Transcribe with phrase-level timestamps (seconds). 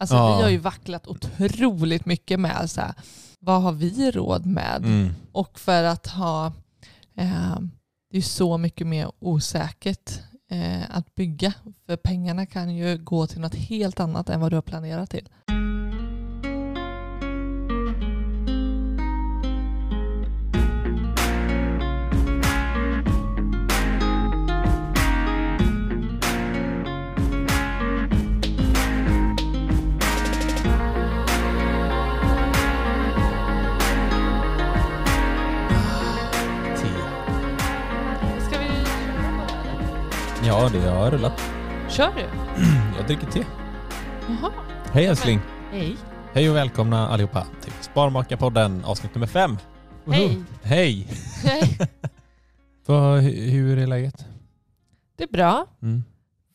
[0.00, 0.36] Alltså Ja.
[0.36, 2.94] vi har ju vacklat otroligt mycket med så här,
[3.40, 4.76] vad har vi råd med?
[4.84, 5.14] Mm.
[5.32, 6.46] Och för att ha,
[7.16, 7.58] eh,
[8.10, 11.52] det är ju så mycket mer osäkert eh, att bygga.
[11.86, 15.28] För pengarna kan ju gå till något helt annat än vad du har planerat till.
[40.50, 41.40] Ja, det har rullat.
[41.88, 42.22] Kör du?
[42.96, 43.44] Jag dricker te.
[44.28, 44.50] Jaha.
[44.92, 45.40] Hej älskling.
[45.72, 45.96] Hej.
[46.34, 49.58] Hej och välkomna allihopa till Sparmakarpodden avsnitt nummer fem.
[50.06, 50.42] Hej.
[50.62, 51.06] Hej.
[51.44, 51.78] Hej.
[52.86, 54.26] Vad, hu- hur är läget?
[55.16, 55.66] Det är bra.
[55.82, 56.04] Mm.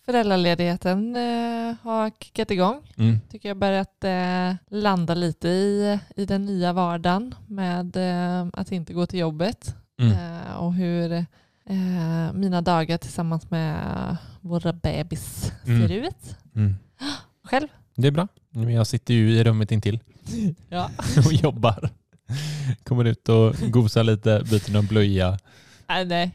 [0.06, 2.92] Föräldraledigheten eh, har kickat igång.
[2.98, 3.20] Mm.
[3.32, 8.94] tycker jag börjat eh, landa lite i, i den nya vardagen med eh, att inte
[8.94, 10.12] gå till jobbet Mm.
[10.14, 11.26] eh, och hur
[11.70, 15.88] eh, mina dagar tillsammans med våra bebis Mm.
[15.88, 16.38] ser ut.
[16.56, 16.76] Mm.
[17.44, 17.68] Själv?
[17.96, 18.28] Det är bra.
[18.52, 20.00] Jag sitter ju i rummet intill
[20.70, 20.90] Ja.
[21.26, 21.90] och jobbar.
[22.84, 25.40] Kommer ut och gosar lite, byter någon blöja.
[25.88, 26.32] Nej, nej.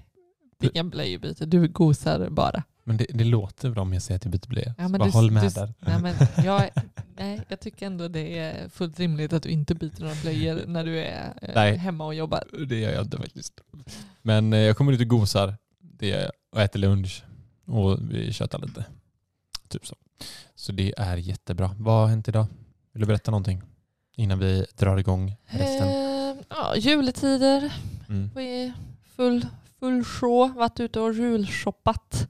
[0.63, 2.63] Inga blöjbyte, du gosar bara.
[2.85, 4.75] Men det, det låter bra om jag säger att jag byter blöja.
[4.79, 5.75] Ja, bara du- håll med du- där.
[5.81, 6.71] Nej, men jag,
[7.21, 10.85] nej, jag tycker ändå det är fullt rimligt att du inte byter några blöjor när
[10.85, 11.77] du är eh, Nej.
[11.77, 12.45] hemma och jobbar.
[12.67, 13.61] Det gör jag inte faktiskt.
[14.23, 15.55] Men eh, jag kommer ut och gosar.
[15.79, 16.31] Det.
[16.53, 17.25] Och äter lunch.
[17.67, 18.85] Och vi tjötar lite.
[19.69, 19.97] Typ så.
[20.55, 21.75] Så det är jättebra.
[21.79, 22.47] Vad har hänt idag?
[22.93, 23.63] Vill du berätta någonting?
[24.17, 25.89] Innan vi drar igång resten.
[25.89, 27.73] Eh, ja, juletider,
[28.09, 28.31] Mm.
[28.35, 28.73] Vi är
[29.17, 29.47] full,
[29.81, 32.29] full show, varit ute och julshoppat.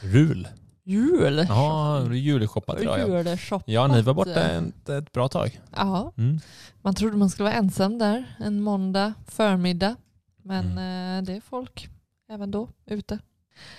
[0.00, 0.48] Rul.
[0.84, 1.46] Jul?
[1.48, 3.06] Ja, julshoppat idag ja.
[3.24, 3.68] Julshoppat.
[3.68, 5.60] Ja, ni var borta ett, ett bra tag.
[5.76, 6.40] Ja, Mm.
[6.82, 9.96] man trodde man skulle vara ensam där en måndag förmiddag.
[10.42, 11.18] Men Mm.
[11.18, 11.88] eh, det är folk
[12.30, 13.18] även då ute.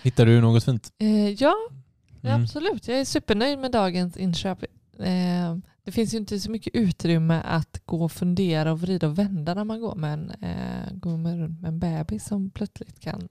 [0.04, 0.92] Hittar du något fint?
[0.98, 1.54] Eh, ja,
[2.24, 2.42] Mm.
[2.44, 2.88] absolut.
[2.88, 4.64] Jag är supernöjd med dagens inköp.
[5.00, 9.18] Eh, det finns ju inte så mycket utrymme att gå och fundera och vrida och
[9.20, 10.32] vända när man går med en,
[11.00, 13.28] går med, med en bebis som plötsligt kan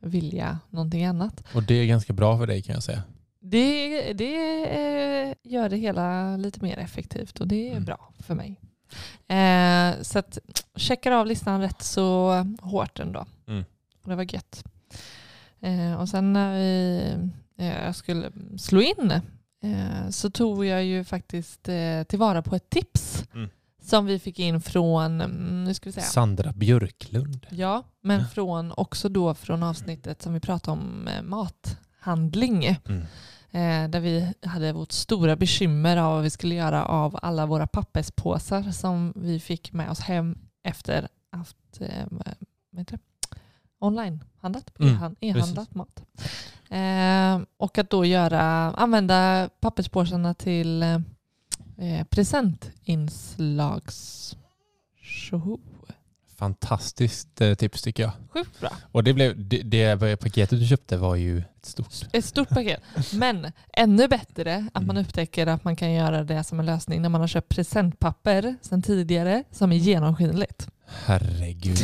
[0.00, 1.44] vilja någonting annat.
[1.54, 3.02] Och det är ganska bra för dig kan jag säga.
[3.40, 7.84] Det, det gör det hela lite mer effektivt och det är Mm.
[7.84, 8.60] bra för mig.
[9.28, 10.38] Eh, så att
[10.76, 13.26] checkar av listan rätt så hårt ändå.
[13.48, 13.64] Mm.
[14.02, 14.64] Och det var gött.
[15.60, 17.02] Eh, och sen när vi,
[17.58, 19.10] eh, jag skulle slå in
[19.62, 23.50] eh, så tog jag ju faktiskt eh, tillvara på ett tips Mm.
[23.86, 27.46] Som vi fick in från, mm, nu ska vi säga, Sandra Björklund.
[27.50, 28.26] Ja, men Ja.
[28.26, 32.64] från också då från avsnittet som vi pratade om eh, mathandling.
[32.64, 33.02] Mm.
[33.50, 37.66] Eh, där vi hade vårt stora bekymmer av vad vi skulle göra av alla våra
[37.66, 42.06] papperspåsar som vi fick med oss hem efter haft eh,
[43.78, 46.02] online-handlat, Mm, e-hand- e-handlat mat.
[46.70, 48.42] Eh, och att då göra,
[48.72, 50.82] använda papperspåsarna till
[51.78, 54.36] eh, presentinslags...
[55.02, 55.58] Tjoho.
[56.38, 58.12] Fantastiskt eh, tips tycker jag.
[58.30, 58.70] Sjukt bra.
[58.92, 61.94] Och det, blev, det, det paketet du köpte var ju ett stort.
[62.12, 62.80] Ett stort paket.
[63.12, 65.06] Men ännu bättre att man Mm.
[65.06, 68.82] upptäcker att man kan göra det som en lösning när man har köpt presentpapper sedan
[68.82, 70.68] tidigare som är genomskinligt.
[70.86, 71.78] Herregud.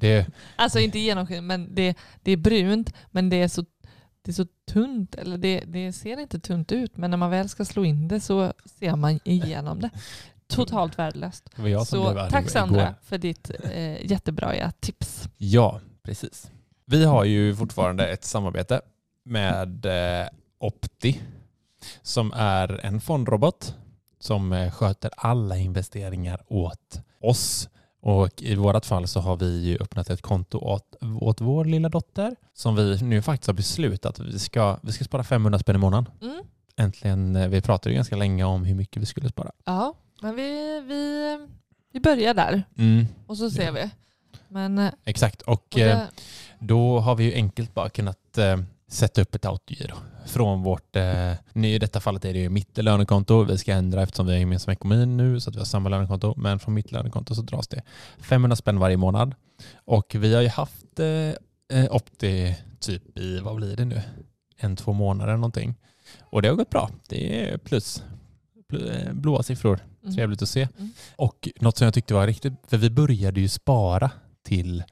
[0.00, 3.64] Det, Alltså inte genomskinligt, men det, det är brunt men det är så,
[4.26, 5.14] det är så tunt.
[5.14, 8.20] Eller det, det ser inte tunt ut men när man väl ska slå in det
[8.20, 9.90] så ser man igenom det.
[10.46, 11.50] Totalt värdelöst.
[11.56, 12.94] det var jag som Så blev tack Sandra igår.
[13.02, 15.28] för ditt eh, jättebra tips.
[15.36, 16.50] Ja, precis.
[16.84, 18.80] Vi har ju fortfarande ett samarbete
[19.24, 20.28] med eh,
[20.58, 21.20] Opti
[22.02, 23.74] som är en fondrobot
[24.18, 27.68] som eh, sköter alla investeringar åt oss.
[28.06, 31.88] Och i vårt fall så har vi ju öppnat ett konto åt, åt vår lilla
[31.88, 35.76] dotter som vi nu faktiskt har beslutat att vi ska, vi ska spara 500 spänn
[35.76, 36.08] i månaden.
[36.22, 36.42] Mm.
[36.76, 39.50] Äntligen, eh, vi pratade ju ganska länge om hur mycket vi skulle spara.
[39.64, 41.38] Ja, men vi, vi,
[41.92, 43.72] vi börjar där Mm, och så ser Ja.
[43.72, 43.90] vi.
[44.48, 46.08] Men eh, exakt, och, och eh, det,
[46.58, 48.56] Då har vi ju enkelt bara kunnat eh,
[48.88, 49.96] sätta upp ett autogiro
[50.26, 54.02] från vårt, eh, nu i detta fallet är det ju mitt lönekonto, vi ska ändra
[54.02, 56.92] eftersom vi har gemensam ekonomi nu så att vi har samma lönekonto, men från mitt
[56.92, 57.82] lönekonto så dras det
[58.18, 59.34] 500 spänn varje månad.
[59.84, 64.02] Och vi har ju haft eh, eh, Opti typ i, vad blir det nu,
[64.56, 65.74] en, två månader någonting.
[66.20, 68.02] Och det har gått bra, det är plus,
[68.72, 70.14] Pl- eh, blåa siffror, mm.
[70.14, 70.68] trevligt att se.
[70.78, 70.90] Mm.
[71.16, 74.10] Och något som jag tyckte var riktigt, för vi började ju spara
[74.44, 74.84] till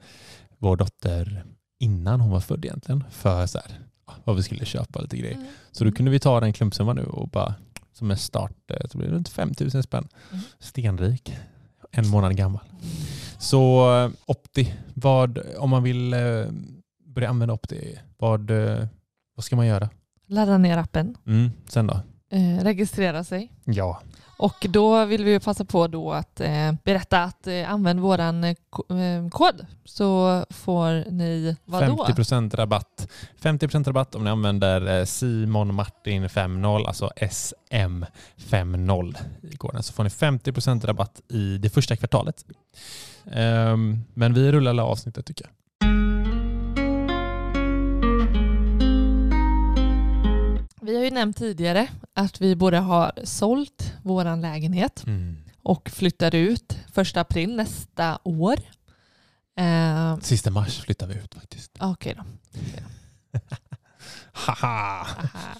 [0.57, 1.45] vår dotter
[1.79, 3.84] innan hon var född egentligen för så här,
[4.23, 5.35] vad vi skulle köpa lite grejer.
[5.35, 5.47] Mm.
[5.71, 7.55] Så då kunde vi ta den klumpsumman nu och bara
[7.93, 10.07] som är start eh, så blir det runt 5000 spänn.
[10.31, 10.43] Mm.
[10.59, 11.35] Stenrik.
[11.91, 12.61] En månad gammal.
[13.39, 16.19] Så eh, Opti, vad, om man vill eh,
[17.05, 18.51] börja använda Opti, vad,
[19.35, 19.89] vad ska man göra?
[20.27, 21.99] Ladda ner appen, Mm, sen då?
[22.29, 23.51] eh, registrera sig.
[23.65, 24.01] Ja.
[24.37, 28.55] Och då vill vi passa på då att eh, berätta att eh, använd våran eh,
[28.89, 33.07] eh kod så får ni vad 50% rabatt.
[33.41, 39.83] 50% rabatt om ni använder eh, Simon Martin 50, alltså SM50 i koden.
[39.83, 42.45] Så får ni 50% rabatt i det första kvartalet.
[43.31, 45.51] Ehm, men vi rullar alla avsnittet tycker jag.
[50.85, 55.03] Vi har ju nämnt tidigare att vi både har sålt våran lägenhet
[55.63, 58.55] och flyttar ut första april nästa år.
[59.57, 61.71] Eh, Sista mars flyttar vi ut faktiskt.
[61.79, 62.23] Okej då.
[64.31, 65.07] Haha!
[65.33, 65.55] Aha.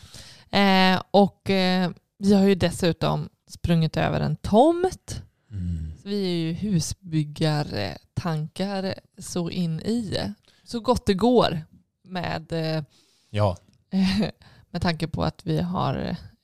[0.59, 5.21] Eh, och eh, vi har ju dessutom sprungit över en tomt.
[5.51, 5.91] Mm.
[6.01, 10.33] Så vi är ju husbyggartankar så in i.
[10.63, 11.61] Så gott det går
[12.03, 12.83] med, eh,
[13.29, 13.57] Ja,
[14.75, 15.95] med tanke på att vi har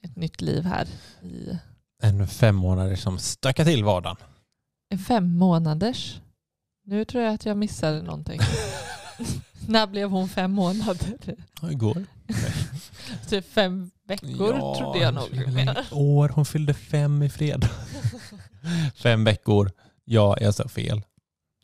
[0.04, 0.88] ett nytt liv här
[1.22, 1.60] i
[2.04, 4.18] en fem månader som stökar till vardagen.
[4.90, 6.20] en fem månaders.
[6.86, 8.40] Nu tror jag att jag missade någonting.
[9.68, 11.18] När blev hon fem månader?
[11.62, 12.06] Ja, igår.
[13.30, 15.28] Typ fem veckor trodde jag nog.
[15.92, 16.30] År.
[16.30, 17.70] Hon fyllde fem i fredag.
[18.96, 19.72] fem veckor.
[20.06, 21.02] Ja, jag sa fel.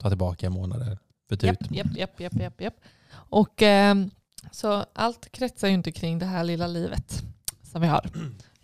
[0.02, 0.98] Ta tillbaka månader.
[1.30, 1.72] Byt Japp, ut.
[1.72, 2.76] japp, japp, japp, japp, japp.
[3.12, 4.10] Och ehm,
[4.52, 7.24] så allt kretsar ju inte kring det här lilla livet
[7.72, 8.10] som vi har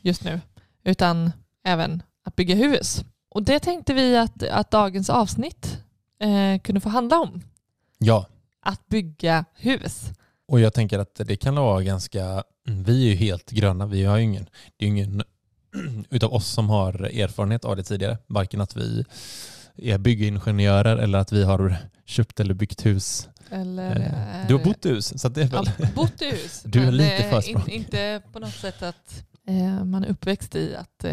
[0.02, 0.42] just nu,
[0.84, 1.32] utan
[1.64, 3.04] även att bygga hus.
[3.30, 5.78] Och det tänkte vi att, att dagens avsnitt
[6.20, 7.42] eh, kunde få handla om.
[7.98, 8.26] Ja,
[8.62, 10.12] Att bygga hus.
[10.48, 12.44] och jag tänker att det kan vara ganska...
[12.66, 13.86] Vi är ju helt gröna.
[13.86, 14.46] Vi har ju ingen...
[14.78, 15.24] Det är ingen
[16.10, 18.18] utav oss som har erfarenhet av det tidigare.
[18.28, 19.06] Varken att vi
[19.76, 21.76] är byggingenjörer eller att vi har
[22.06, 23.30] köpt eller byggt hus.
[23.54, 25.66] Eller, Eh, Du har bott i hus, så det är väl...
[25.80, 26.62] Ja, bott i hus.
[26.66, 27.64] Du är lite eh, försprång.
[27.68, 31.12] in, Inte på något sätt att eh, man är uppväxt i att eh,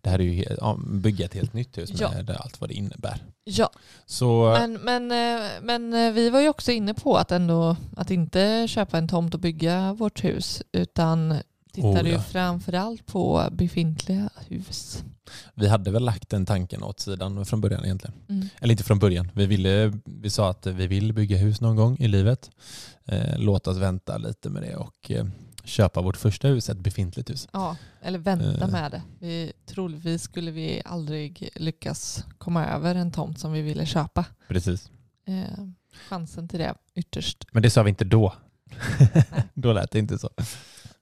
[0.00, 2.10] Det här är ju ja, bygga ett helt nytt hus Ja.
[2.12, 3.22] med allt vad det innebär.
[3.44, 3.70] ja,
[4.06, 8.10] Så Men, men, eh, men eh, vi var ju också inne på att ändå att
[8.10, 11.34] inte köpa en tomt och bygga vårt hus utan
[11.82, 12.20] tittade Oh, ju ja.
[12.22, 15.04] framförallt på befintliga hus.
[15.54, 18.14] vi hade väl lagt den tanken åt sidan från början egentligen.
[18.28, 18.48] Mm.
[18.60, 19.30] Eller inte från början.
[19.34, 22.50] Vi, ville, vi sa att vi vill bygga hus någon gång i livet.
[23.04, 25.26] Eh, låt oss vänta lite med det och eh,
[25.64, 27.48] köpa vårt första hus, ett befintligt hus.
[27.52, 28.70] Ja, eller vänta Eh.
[28.70, 29.02] med det.
[29.20, 34.24] Vi, troligtvis skulle vi aldrig lyckas komma över en tomt som vi ville köpa.
[34.48, 34.90] Precis.
[35.26, 35.64] Eh,
[36.08, 37.44] chansen till det ytterst.
[37.52, 38.32] Men det sa vi inte då.
[39.54, 40.30] då lät det inte så.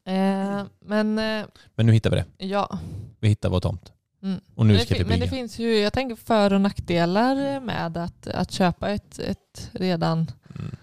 [0.07, 1.45] Eh, men eh,
[1.75, 2.47] Men nu hittar vi det.
[2.47, 2.79] ja,
[3.21, 3.93] Vi hittar vår tomt.
[4.23, 4.41] Mm.
[4.55, 6.61] Och nu men, det ska vi fin- men det finns ju, jag tänker för och
[6.61, 10.77] nackdelar med att, att köpa ett, ett redan Mm.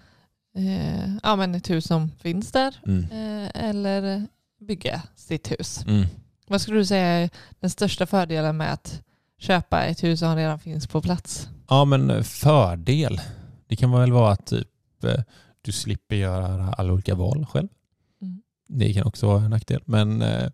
[0.56, 3.04] eh, ja, men ett hus som finns där Mm.
[3.04, 4.26] eh, eller
[4.60, 5.84] bygga sitt hus.
[5.88, 6.06] Mm.
[6.48, 7.30] Vad skulle du säga är
[7.60, 9.02] den största fördelen med att
[9.38, 11.48] köpa ett hus som redan finns på plats?
[11.68, 13.20] Ja men fördel.
[13.66, 14.68] Det kan väl vara att typ,
[15.62, 17.68] du slipper göra alla olika val själv.
[18.66, 19.80] Det kan också vara en nackdel.
[19.84, 20.50] Men eh,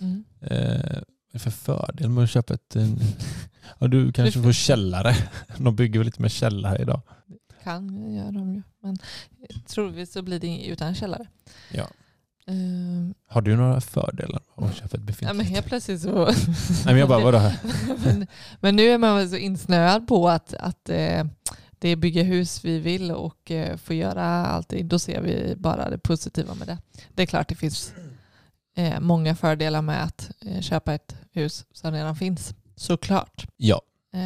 [0.00, 0.24] Mm.
[0.40, 1.00] eh,
[1.32, 2.76] det för fördel med att köpa ett...
[2.76, 2.98] En,
[3.78, 5.14] ja, du kanske Det- får källare.
[5.58, 7.00] De bygger väl lite med källare idag.
[7.64, 8.96] Kan göra de ju, men
[9.66, 11.26] troligtvis så blir det utan källare.
[11.72, 11.86] Ja.
[12.46, 12.54] Eh,
[13.26, 15.36] Har du några fördelar med att köpa ett ja, befintligt?
[15.36, 16.24] men helt plötsligt så...
[16.24, 16.34] Nej
[16.84, 17.52] men jag bara, vadå?
[18.04, 18.26] men,
[18.60, 21.24] men nu är man väl så insnöad på att, att eh,
[21.82, 24.88] det är bygga hus vi vill och eh, få göra allting.
[24.88, 26.78] Då ser vi bara det positiva med det.
[27.14, 27.92] Det är klart det finns
[28.76, 32.54] eh, många fördelar med att eh, köpa ett hus som redan finns.
[32.76, 33.46] Såklart.
[33.56, 34.18] Ja, det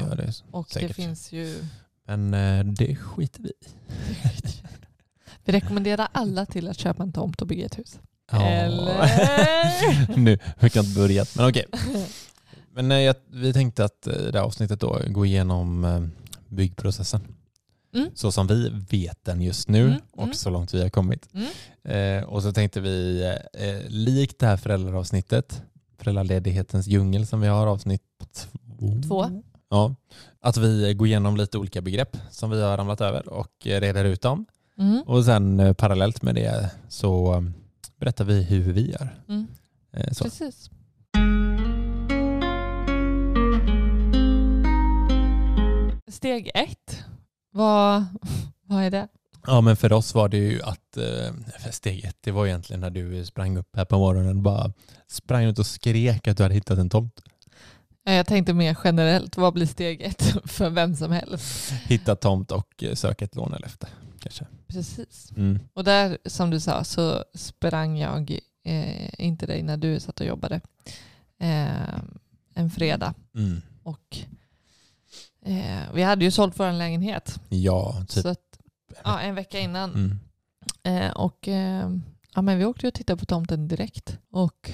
[0.00, 0.32] gör det.
[0.50, 0.96] och det säkert.
[0.96, 1.64] finns ju...
[2.06, 2.30] Men
[2.74, 3.52] det skiter vi i.
[5.44, 7.98] Vi rekommenderar alla till att köpa en tomt och bygga ett hus.
[8.30, 8.42] Ja.
[8.42, 10.16] Eller?
[10.16, 11.24] nu, vi kan inte börja.
[11.36, 11.66] Men okej.
[12.74, 15.84] Men jag, vi tänkte att eh, det här avsnittet då går igenom
[16.52, 17.20] byggprocessen.
[17.94, 18.10] Mm.
[18.14, 20.34] Så som vi vet den just nu Mm, och mm.
[20.34, 21.28] så långt vi har kommit.
[21.32, 21.48] Mm.
[21.84, 25.62] Eh, och så tänkte vi, eh, likt det här föräldraavsnittet,
[25.98, 28.02] föräldraledighetens djungel som vi har avsnitt
[28.78, 29.02] två.
[29.08, 29.42] Två.
[29.70, 29.94] Ja,
[30.40, 34.04] att vi går igenom lite olika begrepp som vi har ramlat över och eh, reder
[34.04, 34.46] ut dem.
[34.78, 35.02] Mm.
[35.02, 37.42] Och sen eh, parallellt med det så eh,
[37.96, 39.18] berättar vi hur vi gör.
[39.28, 39.46] Mm.
[40.22, 40.70] Precis.
[46.22, 47.04] Steg ett,
[47.50, 48.04] vad,
[48.66, 49.08] vad är det?
[49.46, 52.90] Ja men för oss var det ju att eh, steg ett, det var egentligen när
[52.90, 54.72] du sprang upp här på morgonen och bara
[55.06, 57.20] sprang ut och skrek att du hade hittat en tomt.
[58.04, 61.72] Jag tänkte mer generellt, vad blir steg ett för vem som helst?
[61.72, 63.88] Hitta tomt och eh, söka ett lån eller efter
[64.18, 64.46] kanske.
[64.66, 65.32] Precis.
[65.36, 65.58] Mm.
[65.72, 70.26] Och där, som du sa, så sprang jag eh, inte dig när du satt och
[70.26, 70.60] jobbade
[71.38, 71.98] eh,
[72.54, 73.14] en fredag.
[73.34, 73.62] Mm.
[73.82, 74.18] Och
[75.46, 77.40] eh, vi hade ju sålt vår lägenhet.
[77.48, 78.22] Ja, typ.
[78.22, 78.58] Så att,
[79.04, 79.90] ja, en vecka innan.
[79.94, 80.18] Mm.
[80.82, 81.90] Eh, och eh,
[82.34, 84.18] ja, men vi åkte ju och tittade på tomten direkt.
[84.30, 84.70] Och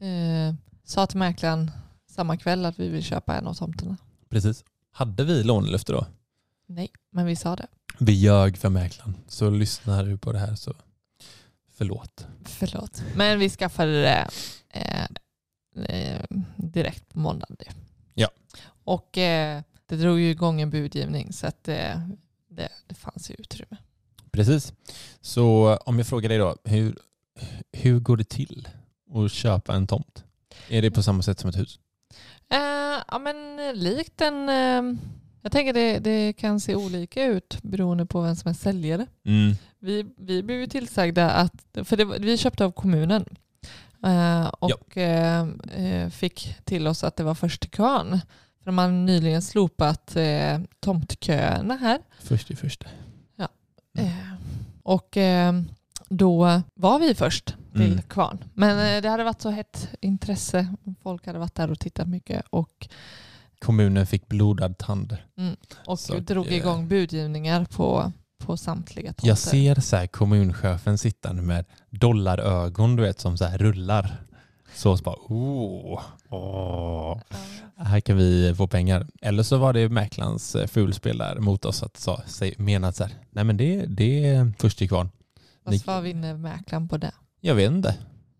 [0.00, 0.48] Mm.
[0.48, 1.70] eh, sa till mäklaren
[2.10, 3.96] samma kväll att vi vill köpa en av tomterna.
[4.28, 4.64] Precis.
[4.92, 6.06] Hade vi lånelöfte då?
[6.66, 7.66] Nej, men vi sa det.
[7.98, 9.14] Vi ljög för mäklaren.
[9.28, 10.74] Så lyssnar du på det här så
[11.76, 12.26] förlåt.
[12.44, 13.02] Förlåt.
[13.16, 14.28] Men vi skaffade det
[14.68, 15.04] eh,
[15.84, 16.20] eh,
[16.56, 17.56] direkt på måndagen.
[18.14, 18.28] Ja.
[18.84, 19.62] Och eh,
[19.92, 22.00] det drog ju igång en budgivning så att eh,
[22.48, 23.76] det, det fanns ju utrymme.
[24.30, 24.72] Precis.
[25.20, 26.98] Så om jag frågar dig då, hur,
[27.72, 28.68] hur går det till
[29.14, 30.24] att köpa en tomt?
[30.68, 31.78] Är det på samma sätt som ett hus?
[32.48, 34.48] Eh, ja men likt en...
[34.48, 34.98] Eh,
[35.42, 39.06] jag tänker det, det kan se olika ut beroende på vem som är säljare.
[39.24, 39.54] Mm.
[39.78, 43.24] Vi, vi blev ju tillsagda att, för det, vi köpte av kommunen
[44.04, 48.20] eh, och eh, eh, fick till oss att det var först till kvarn.
[48.64, 51.98] För de har nyligen slopat eh, tomtköerna här.
[52.20, 52.86] Först i första.
[53.98, 54.10] Mm.
[54.10, 54.14] Eh,
[54.82, 55.52] och eh,
[56.08, 58.02] då var vi först till Mm.
[58.02, 58.44] kvarn.
[58.54, 60.74] Men eh, det hade varit så hett intresse.
[61.02, 62.88] Folk hade varit där och tittat mycket och,
[63.58, 65.16] Kommunen fick blodad tand.
[65.86, 69.28] och Så, drog eh, igång budgivningar på, på samtliga tomter.
[69.28, 74.22] Jag ser så här kommunchefen sittande med dollarögon du vet som så här rullar.
[74.74, 76.00] Så, så bara oh,
[76.30, 77.20] Ja.
[77.76, 79.06] här kan vi få pengar.
[79.22, 82.96] Eller så var det mäklarens eh, fulspel där mot oss att sa, säg, mena att
[82.96, 85.10] så här, nej men det, det är först till kvarn.
[85.86, 87.12] Vad vinner mäklaren på det?
[87.40, 87.94] Jag vet inte.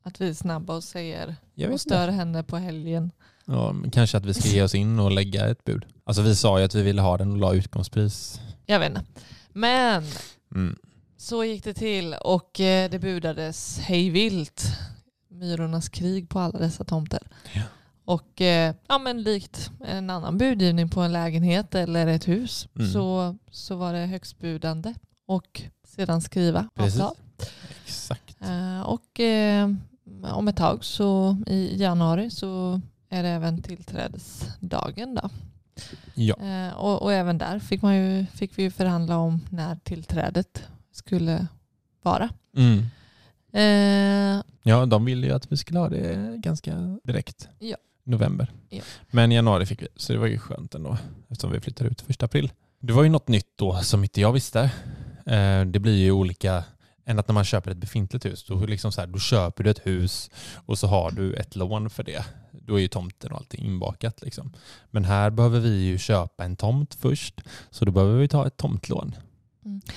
[0.05, 1.79] Att vi är snabba och säger Jag och vet inte.
[1.79, 3.11] stör henne på helgen.
[3.45, 5.85] Ja, kanske att vi ska ge oss in och lägga ett bud.
[6.05, 8.41] Alltså vi sa ju att vi ville ha den och la utgångspris.
[8.67, 9.05] Jag vet inte.
[9.53, 10.05] Men
[10.55, 10.77] Mm.
[11.17, 14.65] så gick det till och eh, det budades hejvilt.
[15.47, 17.21] Myrornas krig på alla dessa tomter.
[17.55, 17.63] Ja.
[18.05, 22.93] Och eh, ja, men likt en annan budgivning på en lägenhet eller ett hus Mm.
[22.93, 24.95] så, så var det högstbudande
[25.27, 27.01] och sedan skriva Precis.
[27.01, 27.17] avtal.
[27.85, 28.37] Exakt.
[28.41, 29.71] Eh, och eh,
[30.33, 35.15] om ett tag så i januari så är det även tillträdesdagen.
[35.15, 35.31] Då.
[36.15, 36.35] Ja.
[36.37, 40.63] Eh, och, och även där fick, man ju, fick vi ju förhandla om när tillträdet
[40.93, 41.47] skulle
[42.03, 42.29] vara.
[42.57, 42.87] Mm.
[43.53, 47.49] Eh, Ja, de ville ju att vi skulle ha det ganska direkt.
[47.59, 47.77] Ja.
[48.05, 48.53] November.
[48.69, 48.83] Ja.
[49.11, 52.27] Men januari fick vi, så det var ju skönt ändå eftersom vi flyttar ut första
[52.27, 52.53] april.
[52.81, 54.61] Det var ju något nytt då som inte jag visste.
[55.27, 56.65] Eh, Det blir ju olika
[57.05, 58.45] än att när man köper ett befintligt hus.
[58.45, 60.31] Då, liksom så här, då köper du ett hus
[60.67, 62.25] och så har du ett lån för det.
[62.53, 64.23] Då är ju tomten och allting inbakat.
[64.23, 64.53] Liksom.
[64.91, 67.41] Men här behöver vi ju köpa en tomt först.
[67.71, 69.15] Så då behöver vi ta ett tomtlån.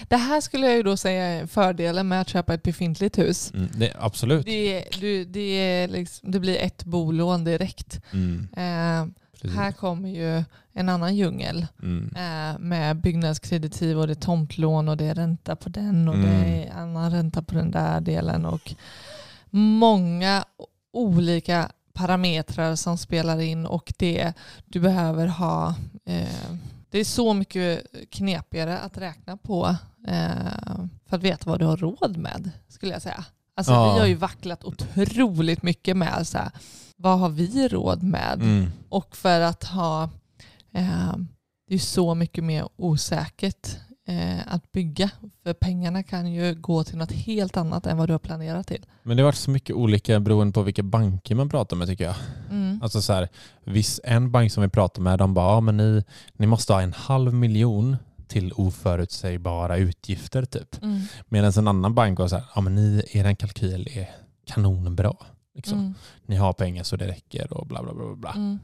[0.07, 3.51] Det här skulle jag ju då säga är fördelen med att köpa ett befintligt hus.
[3.53, 4.45] Mm, det, absolut.
[4.45, 8.01] Det, du, det, liksom, det blir ett bolån direkt.
[8.13, 9.05] Mm, Eh,
[9.55, 10.43] här kommer ju
[10.73, 12.09] en annan djungel Mm.
[12.15, 16.27] eh, med byggnadskreditiv och det är tomtlån och det är ränta på den och det
[16.27, 16.43] Mm.
[16.61, 18.75] är annan ränta på den där delen och
[19.49, 20.45] många
[20.93, 24.33] olika parametrar som spelar in och det
[24.65, 26.55] du behöver ha eh,
[26.89, 29.75] det är så mycket knepigare att räkna på
[30.07, 33.25] eh, för att veta vad du har råd med skulle jag säga.
[33.57, 33.93] Alltså Ja.
[33.93, 36.51] vi har ju vacklat otroligt mycket med så här,
[36.97, 38.33] vad har vi råd med?
[38.41, 38.71] Mm.
[38.89, 40.03] Och för att ha,
[40.73, 41.13] eh,
[41.67, 45.11] det är så mycket mer osäkert eh, att bygga.
[45.43, 48.85] För pengarna kan ju gå till något helt annat än vad du har planerat till.
[49.03, 52.03] Men det har varit så mycket olika beroende på vilka banker man pratar med tycker
[52.03, 52.15] jag.
[52.49, 52.79] Mm.
[52.83, 53.29] Alltså så här,
[53.63, 56.81] viss, en bank som vi pratar med, de bara, ja, men ni, ni måste ha
[56.81, 57.97] en halv miljon
[58.27, 60.83] till oförutsägbara utgifter typ.
[60.83, 61.01] Mm.
[61.27, 64.09] Medan en annan bank var så här, ja men ni, er kalkyl är
[64.45, 65.15] kanonbra.
[65.55, 65.79] Liksom.
[65.79, 65.93] Mm.
[66.25, 68.15] Ni har pengar så det räcker och bla bla bla.
[68.15, 68.31] bla.
[68.31, 68.59] Mm.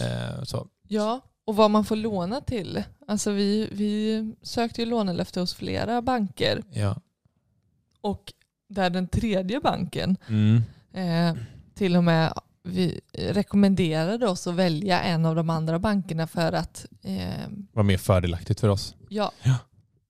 [0.00, 0.66] Eh, så.
[0.88, 2.82] Ja, och vad man får låna till.
[3.08, 6.96] Alltså vi, vi sökte ju lånelöfte hos flera banker Ja.
[8.00, 8.32] och
[8.68, 10.62] där den tredje banken Mm.
[10.92, 11.36] eh,
[11.74, 12.32] till och med
[12.62, 17.98] vi rekommenderade oss att välja en av de andra bankerna för att eh, Var mer
[17.98, 18.94] fördelaktigt för oss.
[19.08, 19.50] ja, Ja.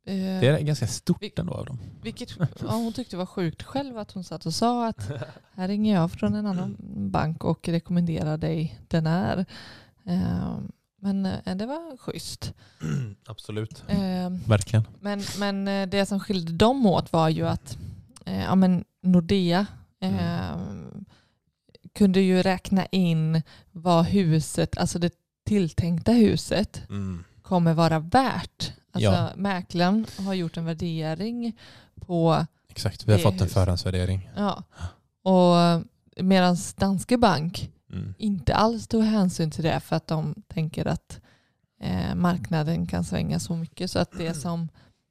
[0.07, 1.79] eh, Det är ganska stort Vi- ändå av dem.
[2.03, 5.11] Vilket ja, hon tyckte var sjukt själv att hon satt och sa att
[5.55, 6.77] här ringer jag från en annan
[7.11, 9.45] bank och rekommenderar dig den här.
[10.07, 10.59] Eh,
[11.05, 12.53] men eh, det var schysst.
[13.27, 13.85] Absolut.
[13.89, 14.85] Eh, Verkligen.
[15.01, 17.79] men, men eh, det som skilde dem åt var ju att
[18.27, 19.67] eh, ja, men Nordea
[20.01, 20.57] eh,
[21.95, 23.43] kunde ju räkna in
[23.73, 25.11] vad huset, alltså det
[25.47, 27.25] tilltänkta huset Mm.
[27.43, 28.73] kommer vara värt.
[28.93, 29.31] Alltså Ja.
[29.37, 31.53] mäklaren har gjort en värdering
[32.01, 33.53] på, Exakt, vi har Det fått en hus.
[33.53, 34.31] förhandsvärdering.
[34.37, 34.63] ja,
[35.23, 35.85] och
[36.25, 38.15] medan Danske Bank Mm.
[38.19, 41.21] inte alls tog hänsyn till det för att de tänker att
[41.81, 44.69] eh, marknaden kan svänga så mycket så att det som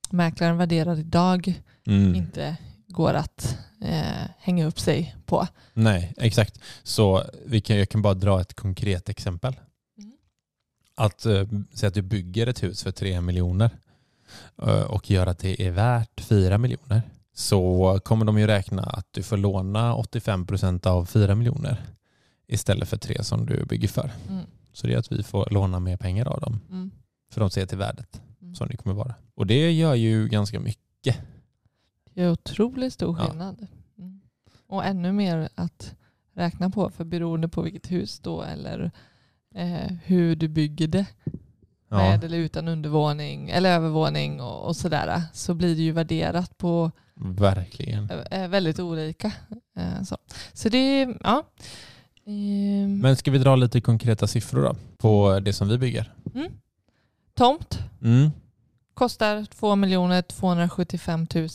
[0.10, 2.16] mäklaren värderar idag Mm.
[2.16, 5.48] inte går att eh, hänga upp sig på.
[5.74, 6.60] Nej, exakt.
[6.84, 9.56] Så vi kan, jag kan bara dra ett konkret exempel.
[9.98, 10.12] Mm.
[10.96, 13.70] Att eh, säga att du bygger ett hus för 3 miljoner
[14.62, 17.02] eh, och gör att det är värt 4 miljoner
[17.36, 21.84] så kommer de ju räkna att du får låna 85% av 4 miljoner
[22.48, 24.12] istället för 3 som du bygger för.
[24.30, 24.46] Mm.
[24.74, 26.92] Så det är att vi får låna mer pengar av dem Mm.
[27.32, 28.56] för de ser till värdet Mm.
[28.56, 29.16] som det kommer vara.
[29.36, 31.18] Och det gör ju ganska mycket.
[32.14, 33.26] Det är otroligt stor Ja.
[33.28, 33.68] skillnad.
[33.98, 34.22] Mm.
[34.68, 35.96] Och ännu mer att
[36.36, 38.92] räkna på för beroende på vilket hus då eller
[39.56, 41.06] eh, hur du bygger det
[41.90, 46.58] Ja, med eller utan undervåning eller övervåning och, och sådär så blir det ju värderat
[46.58, 48.10] på verkligen.
[48.32, 49.32] eh, väldigt olika.
[49.76, 50.18] Eh, så.
[50.54, 51.44] så det är, ja.
[52.26, 56.14] Ehm, Men ska vi dra lite konkreta siffror då på det som vi bygger?
[56.36, 56.52] mm.
[57.36, 58.32] Tomt Mm.
[58.94, 59.76] kostar 2
[60.28, 61.48] 275 000.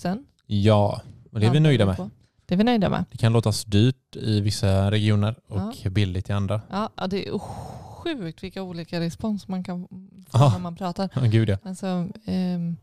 [0.46, 2.10] Ja, och det är vi nöjda med.
[2.46, 3.04] Det är vi nöjda med.
[3.10, 6.60] Det kan låta dyrt i vissa regioner och billigt i andra.
[6.70, 9.88] Ja, ja, det är sjukt vilka olika respons man kan
[10.30, 10.50] få Ja.
[10.52, 11.08] när man pratar.
[11.14, 11.58] Ja, Gud ja.
[11.62, 12.76] Alltså, ehm,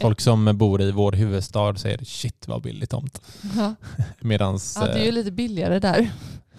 [0.00, 3.22] Folk som bor i vår huvudstad säger shit vad billigt tomt.
[3.56, 3.74] ja.
[4.20, 4.76] Medans...
[4.80, 6.10] ja, det är ju lite billigare där.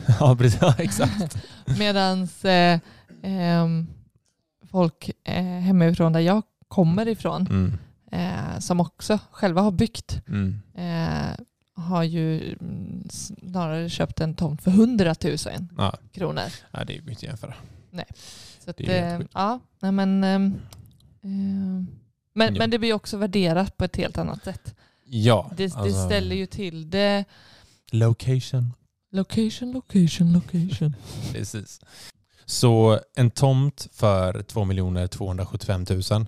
[0.20, 0.60] ja, precis.
[0.62, 1.38] Ja, exakt.
[1.80, 2.80] Medans eh,
[3.24, 3.88] ehm,
[4.72, 7.78] folk eh, hemifrån där jag kommer ifrån Mm.
[8.12, 10.62] eh, som också själva har byggt Mm.
[10.76, 11.36] eh,
[11.74, 15.36] har ju mm, snarare köpt en tomt för 100 000
[15.78, 15.98] Ja.
[16.14, 16.44] kronor.
[16.72, 17.54] ja, det är ju inte jämföra.
[18.60, 20.56] Så att, Det eh, ja, nej, men, ehm,
[21.24, 21.88] ehm,
[22.34, 22.60] men, Ja.
[22.60, 24.76] men det blir också värderat på ett helt annat sätt.
[25.06, 27.26] Ja, Det, det alltså, ställer ju till det.
[27.92, 28.74] Location.
[29.12, 30.96] Location, location, location.
[31.34, 31.80] Precis.
[32.46, 34.66] Så en tomt för 2
[35.08, 36.26] 275 000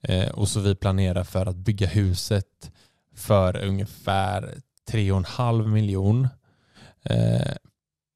[0.00, 2.70] eh, och så vi planerar för att bygga huset
[3.14, 4.58] för ungefär
[4.90, 6.28] 3,5 miljon
[7.02, 7.54] eh,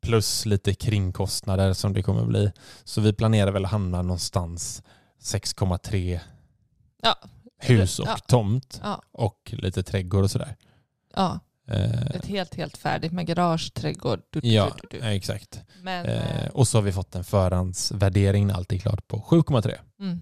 [0.02, 2.52] plus lite kringkostnader som det kommer bli.
[2.84, 4.82] Så vi planerar väl att hamna någonstans
[5.20, 6.20] 6,3
[7.02, 7.16] Ja.
[7.58, 8.16] hus och Ja.
[8.26, 10.56] tomt Ja, och lite trädgård och sådär.
[11.14, 11.40] ja,
[12.14, 14.20] ett helt, helt färdigt med garage, trädgård.
[14.30, 15.06] Du, Ja, du, du.
[15.06, 15.60] exakt.
[15.82, 19.20] Men, Eh, eh, och så har vi fått en förhandsvärdering när allt är klart på
[19.20, 19.74] 7,3.
[20.00, 20.20] mm,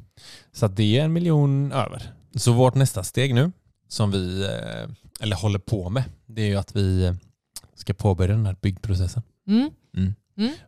[0.53, 2.13] Så det är en miljon över.
[2.35, 3.53] Så vårt nästa steg nu,
[3.89, 7.15] som vi eh, eller håller på med, det är ju att vi eh,
[7.75, 9.23] ska påbörja den här byggprocessen.
[9.49, 9.75] mm,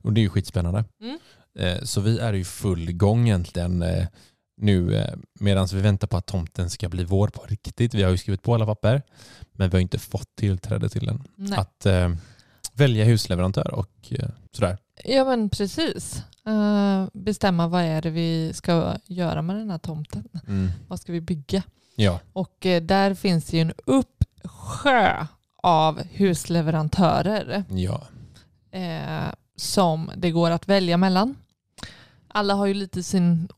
[0.03, 0.85] Och det är ju skitspännande.
[1.01, 1.19] Mm.
[1.59, 4.07] Eh, Så vi är i full gång egentligen eh,
[4.63, 7.95] nu eh, medan vi väntar på att tomten ska bli vår på riktigt.
[7.95, 9.03] Vi har ju skrivit på alla papper,
[9.53, 11.23] men vi har inte fått tillträde till den.
[11.37, 11.59] nej.
[11.59, 12.15] Att eh,
[12.73, 14.79] välja husleverantör och eh, sådär.
[15.05, 16.23] Ja men precis.
[16.47, 20.29] Eh, bestämma vad är det vi ska göra med den här tomten.
[20.89, 21.63] Vad ska vi bygga?
[21.97, 25.27] Ja, Och eh, där finns det ju en uppsjö
[25.63, 28.03] av husleverantörer ja.
[28.71, 31.37] eh, som det går att välja mellan.
[32.29, 33.49] Alla har ju lite sin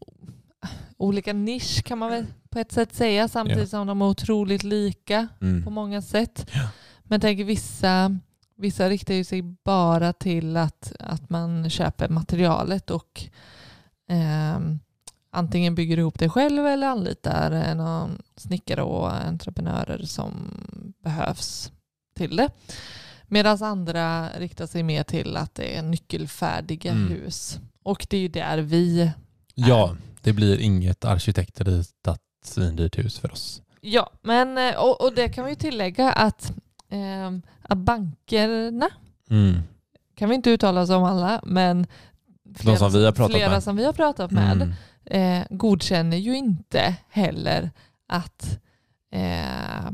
[0.97, 3.67] olika nisch kan man väl på ett sätt säga samtidigt Ja.
[3.79, 5.75] som de är otroligt lika på Mm.
[5.75, 6.47] många sätt.
[6.53, 6.69] Ja.
[7.03, 8.19] Men tänker vissa,
[8.57, 13.23] vissa riktar ju sig bara till att, att man köper materialet och
[14.09, 14.79] ehm,
[15.31, 20.33] antingen bygger ihop det själv eller anlitar någon snickare och entreprenörer som
[21.05, 21.73] behövs
[22.17, 22.49] till det.
[23.27, 27.09] Medan andra riktar sig mer till att det är nyckelfärdiga Mm.
[27.09, 27.59] hus.
[27.83, 29.11] Och det är ju där vi
[29.55, 33.63] ja, det blir inget arkitektritat svindyrt hus för oss.
[33.81, 36.53] Ja, men, eh, och, och det kan vi tillägga att,
[36.89, 38.89] ehm, att bankerna,
[39.31, 39.55] Mm.
[40.15, 41.87] kan vi inte uttala oss om alla, men
[42.57, 43.63] flera, som vi har pratat flera med.
[43.63, 44.73] som vi har pratat med Mm.
[45.41, 47.71] eh, godkänner ju inte heller
[48.09, 48.59] att,
[49.11, 49.87] eh,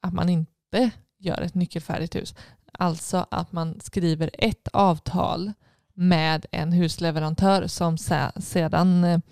[0.00, 2.34] att man inte gör ett nyckelfärdigt hus.
[2.72, 5.52] Alltså att man skriver ett avtal
[5.94, 9.22] med en husleverantör som se, sedan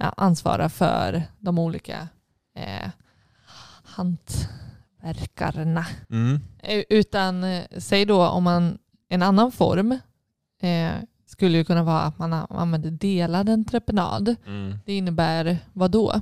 [0.00, 2.08] ja, ansvarar för de olika
[2.56, 2.90] eh,
[3.84, 5.86] hantverkarna.
[6.10, 6.40] Mm.
[6.88, 9.98] Utan eh, säg då om man en annan form
[10.62, 10.90] eh,
[11.26, 14.36] skulle ju kunna vara att man använder delad entreprenad.
[14.84, 16.20] Det innebär vad då?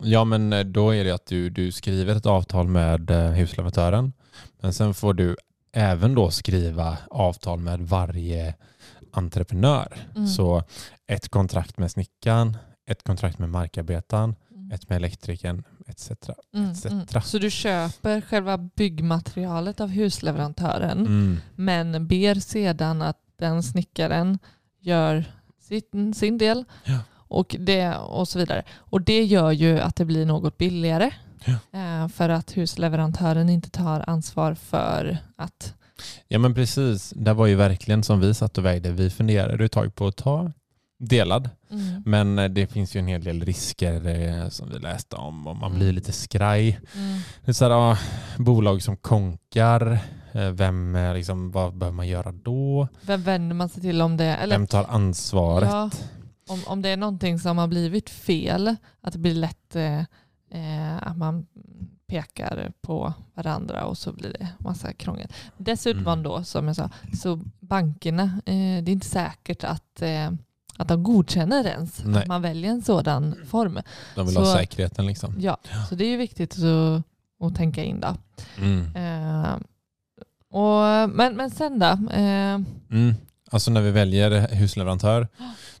[0.00, 4.12] Ja men eh, då är det att du, du skriver ett avtal med eh, husleverantören.
[4.60, 5.36] Men sen får du
[5.72, 8.54] även då skriva avtal med varje
[9.12, 9.96] entreprenör.
[10.16, 10.26] Mm.
[10.26, 10.62] Så
[11.06, 14.70] ett kontrakt med snickaren, ett kontrakt med markarbetaren, Mm.
[14.72, 16.10] ett med elektrikern etc.
[16.54, 16.84] Mm, etc.
[16.86, 17.06] mm.
[17.22, 21.36] Så du köper själva byggmaterialet av husleverantören Mm.
[21.56, 24.38] men ber sedan att den snickaren
[24.80, 25.24] gör
[25.60, 26.98] sin, sin del Ja.
[27.14, 28.62] och, det, och så vidare.
[28.76, 31.10] Och det gör ju att det blir något billigare
[31.72, 35.74] eh, för att husleverantören inte tar ansvar för att
[36.28, 38.90] Ja men precis, det var ju verkligen som vi satt och vägde.
[38.92, 40.52] Vi funderade ett tag på att ta
[41.06, 41.50] delad.
[41.70, 45.46] mm, Men eh, det finns ju en hel del risker eh, som vi läste om
[45.46, 45.78] och man Mm.
[45.78, 46.80] blir lite skraj.
[46.96, 47.98] mm, Det är så här, ja,
[48.38, 49.98] bolag som konkar,
[50.32, 52.88] eh, vem, liksom, vad bör man göra då?
[53.02, 55.68] vem vänder man sig till om det eller Vem tar ansvaret?
[55.70, 55.90] Ja,
[56.48, 60.02] om, om det är någonting som har blivit fel, att det blir lätt eh,
[61.02, 61.46] att man
[62.06, 65.28] pekar på varandra och så blir det massa krångel.
[65.56, 66.22] Dessutom Mm.
[66.22, 66.90] då, som jag sa,
[67.22, 70.30] så bankerna, eh, det är inte säkert att, eh,
[70.82, 72.22] att de godkänner ens Nej.
[72.22, 73.80] att man väljer en sådan form.
[74.14, 75.34] De vill Så- ha säkerheten liksom.
[75.40, 75.56] Ja,
[75.88, 77.02] så det är ju viktigt att,
[77.46, 78.16] att tänka in då.
[78.58, 78.96] Mm.
[78.96, 79.56] Eh,
[80.50, 81.86] och, men, men sen då?
[82.12, 82.58] Eh,
[82.90, 83.14] Mm.
[83.50, 85.28] Alltså när vi väljer husleverantör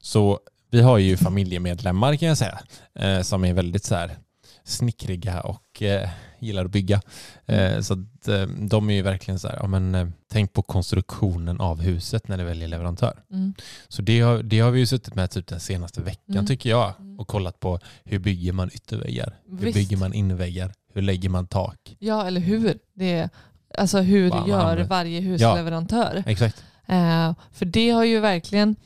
[0.00, 2.58] så vi har ju familjemedlemmar kan jag säga
[2.94, 4.16] eh, som är väldigt så här
[4.64, 7.00] snickriga och eh, gillar att bygga.
[7.46, 10.62] Eh, så att, eh, de är ju verkligen så här, ja, men, eh, tänk på
[10.62, 13.22] konstruktionen av huset när ni väljer leverantör.
[13.30, 13.54] mm,
[13.88, 16.46] Så det har, det har vi ju suttit med typ den senaste veckan Mm.
[16.46, 17.20] tycker jag Mm.
[17.20, 19.38] och kollat på hur bygger man ytterväggar?
[19.50, 19.74] Hur Visst.
[19.74, 20.72] bygger man inväggar?
[20.94, 21.96] Hur lägger man tak?
[21.98, 22.78] Ja, eller hur?
[22.94, 23.30] Det är,
[23.78, 26.22] alltså hur gör varje husleverantör?
[26.26, 26.64] Exakt.
[26.86, 28.76] Eh, för det har ju verkligen,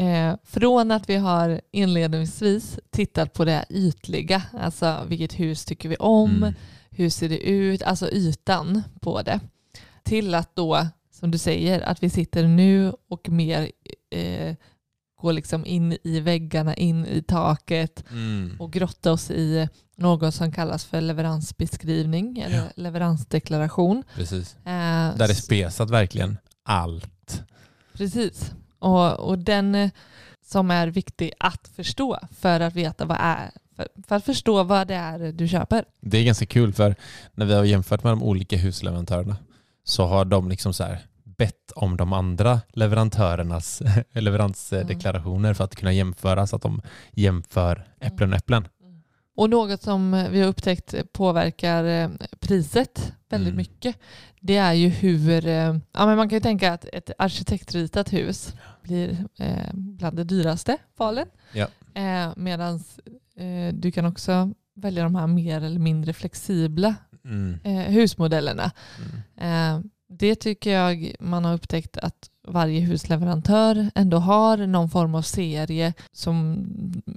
[0.00, 5.96] eh, från att vi har inledningsvis tittat på det ytliga, alltså vilket hus tycker vi
[5.96, 6.54] om, Mm.
[6.90, 9.40] hur ser det ut, alltså ytan på det,
[10.04, 13.70] till att då, som du säger, att vi sitter nu och mer
[14.10, 14.54] eh,
[15.20, 18.56] går liksom in i väggarna, in i taket Mm.
[18.58, 22.64] och grotta oss i något som kallas för leveransbeskrivning eller Ja.
[22.76, 24.02] leveransdeklaration.
[24.14, 24.56] Precis.
[24.56, 27.42] Eh, Där är spesat verkligen allt.
[27.92, 28.52] Precis.
[28.80, 29.90] Och, och den eh,
[30.42, 34.88] som är viktig att förstå för att veta vad är för, för att förstå vad
[34.88, 35.84] det är du köper.
[36.00, 36.94] Det är ganska kul för
[37.34, 39.36] när vi har jämfört med de olika husleverantörerna
[39.84, 45.92] så har de liksom så här bett om de andra leverantörernas leveransdeklarationer för att kunna
[45.92, 48.68] jämföra så att de jämför äpplen och äpplen.
[49.40, 53.56] Och något som vi har upptäckt påverkar eh, priset väldigt Mm.
[53.56, 53.96] mycket
[54.40, 58.54] det är ju hur, eh, ja men man kan ju tänka att ett arkitektritat hus
[58.82, 61.26] blir eh, bland det dyraste valen.
[61.52, 61.66] Ja.
[61.94, 62.74] Eh, Medan
[63.36, 67.58] eh, du kan också välja de här mer eller mindre flexibla Mm.
[67.92, 68.70] husmodellerna.
[69.38, 69.90] Mm.
[70.12, 75.92] Det tycker jag man har upptäckt att varje husleverantör ändå har någon form av serie
[76.12, 76.66] som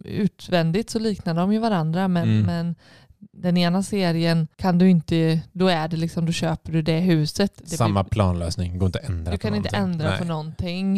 [0.06, 2.46] utvändigt så liknar de ju varandra men, Mm.
[2.46, 2.76] men
[3.32, 7.62] den ena serien kan du inte, då är det liksom, då köper du det huset.
[7.64, 9.94] Det Samma blir- planlösning, går inte att ändra du kan inte någonting.
[9.94, 10.20] ändra Nej.
[10.20, 10.98] på någonting.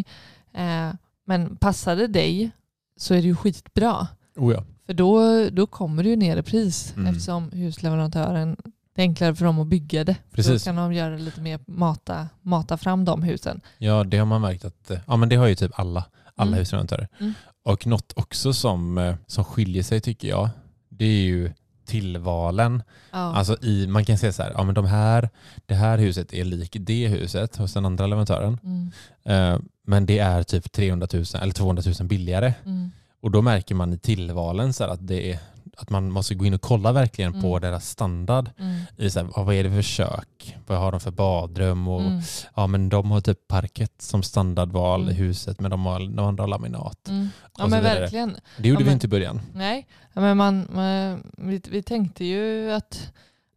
[0.54, 0.90] Eh,
[1.26, 2.52] men passar det dig
[2.98, 4.08] så är det ju skitbra.
[4.36, 4.64] Oh ja.
[4.86, 7.08] För då, då kommer du ner i pris Mm.
[7.08, 8.58] eftersom husleverantören,
[8.96, 10.16] det är enklare för dem att bygga det.
[10.32, 10.64] Precis.
[10.64, 13.62] Då kan de göra lite mer, mata, mata fram de husen.
[13.78, 16.06] ja, det har man märkt att eh, ja, men det har ju typ alla,
[16.36, 16.60] alla Mm.
[16.60, 17.08] husleverantörer.
[17.20, 17.34] Mm.
[17.64, 20.50] Och något också som, eh, som skiljer sig tycker jag,
[20.90, 21.52] det är ju
[21.86, 22.84] tillvalen.
[23.12, 23.18] Ja.
[23.18, 25.30] Alltså i, man kan säga så här, ja men de här,
[25.66, 28.60] det här huset är lik det huset hos den andra leverantören.
[28.64, 28.92] Mm,
[29.28, 32.54] Eh, men det är typ 300 000 eller 200 000 billigare.
[32.66, 32.92] mm,
[33.26, 35.40] Och då märker man i tillvalen så att, det är,
[35.78, 37.62] att man måste gå in och kolla verkligen på Mm.
[37.62, 38.50] deras standard.
[38.60, 40.56] mm, I så här, vad är det för kök?
[40.68, 41.88] Vad har de för badrum?
[41.88, 42.22] Och, mm,
[42.56, 45.12] Ja men de har typ parkett som standardval Mm.
[45.12, 47.08] i huset men de har, de andra har laminat.
[47.08, 47.30] mm.
[47.58, 48.36] Ja men verkligen.
[48.58, 49.42] Det gjorde Ja, vi men- inte i början.
[49.54, 53.12] Nej, ja, men man, man, vi, vi tänkte ju att,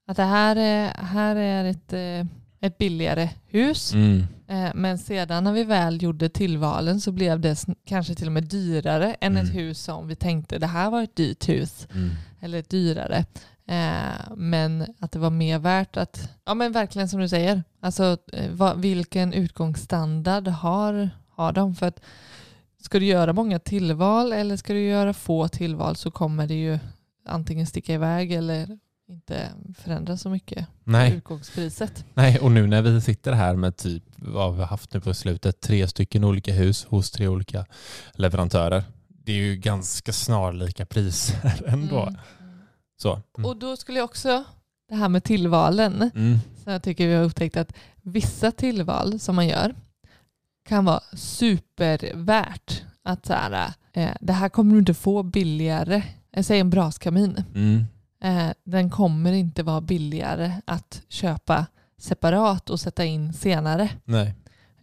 [0.06, 2.26] att det här är, här är ett, eh,
[2.60, 3.94] ett billigare hus.
[3.94, 4.22] Mm.
[4.48, 8.44] Eh, Men sedan när vi väl gjorde tillvalen så blev det kanske till och med
[8.44, 9.54] dyrare än ett Mm.
[9.56, 11.86] hus som vi tänkte det här var ett dyrt hus.
[11.94, 12.10] Mm.
[12.40, 13.24] Eller ett dyrare.
[13.66, 18.16] Eh, Men att det var mer värt att, ja men verkligen som du säger, alltså
[18.32, 21.74] eh, vilken utgångsstandard har, har de?
[21.74, 22.00] För att
[22.82, 26.78] ska du göra många tillval eller ska du göra få tillval så kommer det ju
[27.26, 30.66] antingen sticka iväg eller inte förändras så mycket.
[30.84, 31.12] Nej.
[31.14, 32.04] Utgångspriset.
[32.14, 35.14] Nej, och nu när vi sitter här med typ vad vi har haft nu på
[35.14, 37.66] slutet, tre stycken olika hus hos tre olika
[38.12, 38.84] leverantörer.
[39.08, 42.02] Det är ju ganska snarlika priser ändå.
[42.02, 42.14] Mm.
[43.02, 43.12] Så.
[43.38, 43.50] Mm.
[43.50, 44.44] Och då skulle jag också,
[44.88, 46.38] det här med tillvalen, Mm.
[46.64, 49.74] så jag tycker vi har upptäckt att vissa tillval som man gör
[50.68, 52.82] kan vara supervärt.
[53.04, 56.02] Att så här, eh, det här kommer du inte få billigare.
[56.30, 57.44] Jag säger en braskamin.
[57.54, 57.84] Mm.
[58.20, 61.66] Eh, den kommer inte vara billigare att köpa
[61.98, 63.90] separat och sätta in senare.
[64.04, 64.34] Nej.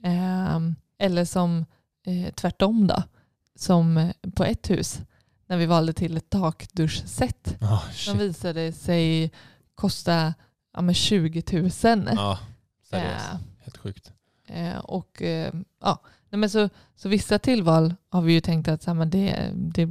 [0.04, 1.66] Ehm, eller som
[2.06, 3.04] eh, tvärtom då,
[3.56, 5.02] som på ett hus
[5.48, 9.32] när vi valde till ett takduschset Oh, som visade sig
[9.76, 10.34] kosta
[10.74, 11.70] ja, men 20 000.
[12.16, 12.40] Ja,
[12.90, 13.30] seriöst.
[13.34, 14.14] Eh, Helt sjukt.
[14.48, 15.22] eh, och,
[15.82, 19.10] ja, nej, men så, så vissa tillval har vi ju tänkt att så här, men
[19.10, 19.90] det, det,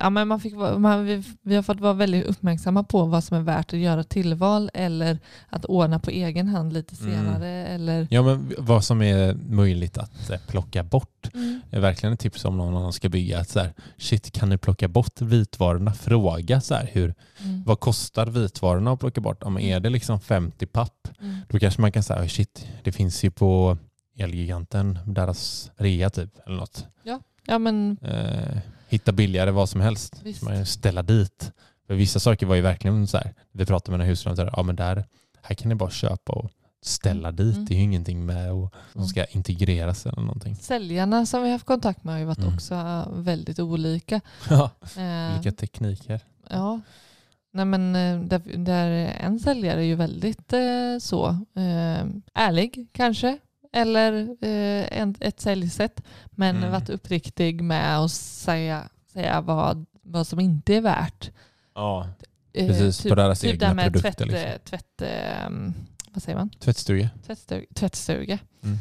[0.00, 3.36] ja, men man fick, man, vi, vi har fått vara väldigt uppmärksamma på vad som
[3.36, 7.14] är värt att göra tillval eller att ordna på egen hand lite Mm.
[7.14, 7.48] senare.
[7.48, 11.60] Eller, Ja, men vad som är möjligt att eh, plocka bort mm.
[11.70, 13.38] är verkligen ett tips om någon annan ska bygga.
[13.40, 15.92] Att så här, shit, kan ni plocka bort vitvarorna?
[15.92, 17.62] Fråga så här, hur, Mm.
[17.66, 19.38] vad kostar vitvarorna att plocka bort?
[19.40, 21.36] Ja, men är det liksom 50 papp, Mm.
[21.48, 23.78] då kanske man kan säga, shit, det finns ju på
[24.18, 26.86] Elgiganten, deras rea typ, eller något.
[27.46, 30.20] Ja, men Eh, hitta billigare vad som helst.
[30.24, 30.42] Visst.
[30.42, 31.52] Man ställa dit.
[31.86, 34.76] För vissa saker var ju verkligen så här, vi pratade med en husleverantör, ja men
[34.76, 35.04] där,
[35.42, 36.50] här kan ni bara köpa och
[36.82, 37.54] ställa dit.
[37.54, 37.64] Mm.
[37.64, 40.56] Det är ju ingenting med och som ska integreras eller någonting.
[40.56, 42.54] säljarna som vi har haft kontakt med har ju varit Mm.
[42.54, 44.20] också väldigt olika.
[44.50, 46.20] Ja, Eh, Vilka tekniker.
[46.50, 46.80] Ja.
[47.52, 48.88] Nej, men, eh, där, där
[49.20, 53.38] en säljare är ju väldigt eh, så eh, ärlig kanske.
[53.74, 54.12] Eller
[54.44, 56.02] eh, ett säljsätt.
[56.30, 56.70] Men Mm.
[56.72, 61.30] varit uppriktig med att säga, säga vad, vad som inte är värt.
[61.74, 62.08] Ja,
[62.56, 62.98] Eh, precis.
[62.98, 64.26] typ, på deras typ egna där med produkter.
[64.26, 64.60] tvätt, liksom.
[64.64, 65.50] tvätt, eh,
[66.10, 66.50] vad säger man?
[66.50, 67.08] Tvättstuga.
[67.26, 67.66] Tvättstuga.
[67.74, 68.38] tvättstuga.
[68.62, 68.78] Mm.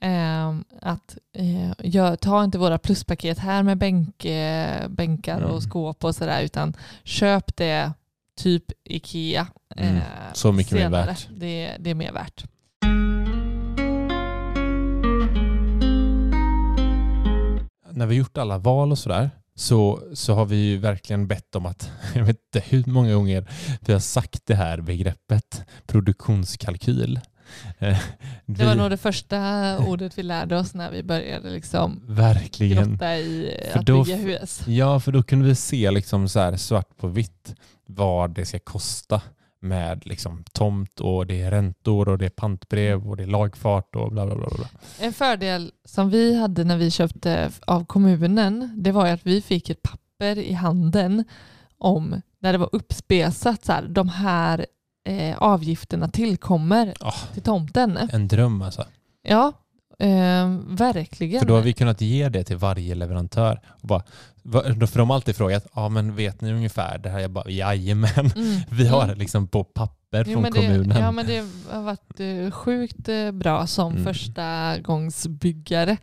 [0.00, 5.50] Ehm, att eh, jag, ta inte våra pluspaket här med bänk, eh, bänkar Mm.
[5.50, 7.92] och skåp och sådär utan köp det
[8.36, 9.46] typ Ikea.
[9.76, 9.96] Mm.
[9.96, 11.06] eh, Så mycket mer senare.
[11.06, 11.28] värt.
[11.36, 12.44] Det, det är mer värt.
[17.96, 21.66] När vi gjort alla val och sådär så, så har vi ju verkligen bett om
[21.66, 23.48] att, jag vet inte hur många gånger
[23.80, 27.20] vi har sagt det här begreppet produktionskalkyl.
[27.78, 27.98] Eh,
[28.46, 32.90] Det var vi- nog det första ordet vi lärde oss när vi började liksom Verkligen.
[32.90, 34.62] grotta i För att då bygga hus.
[34.66, 37.54] Ja, för då kunde vi se liksom så här svart på vitt
[37.86, 39.22] vad det ska kosta
[39.64, 43.96] med liksom tomt och det är räntor och det är pantbrev och det är lagfart
[43.96, 44.48] och bla bla bla.
[44.56, 44.68] bla.
[45.00, 49.70] En fördel som vi hade när vi köpte av kommunen det var att vi fick
[49.70, 51.24] ett papper i handen
[51.78, 54.66] om när det var uppspesat så här, de här
[55.08, 57.12] eh, avgifterna tillkommer Ah.
[57.32, 57.98] till tomten.
[58.12, 58.84] En dröm alltså.
[59.22, 59.52] Ja,
[59.98, 61.40] eh, verkligen.
[61.40, 63.60] För då har vi kunnat ge det till varje leverantör.
[63.82, 64.02] Och bara,
[64.52, 67.18] för de har alltid frågat, ja men vet ni ungefär det här?
[67.18, 68.10] Jag bara, jajamän.
[68.36, 68.60] Mm.
[68.70, 69.18] Vi har det Mm.
[69.18, 70.98] liksom på papper Jo, från men det, kommunen.
[70.98, 74.04] ja, men det har varit eh, sjukt eh, bra som Mm.
[74.04, 75.96] första gångsbyggare.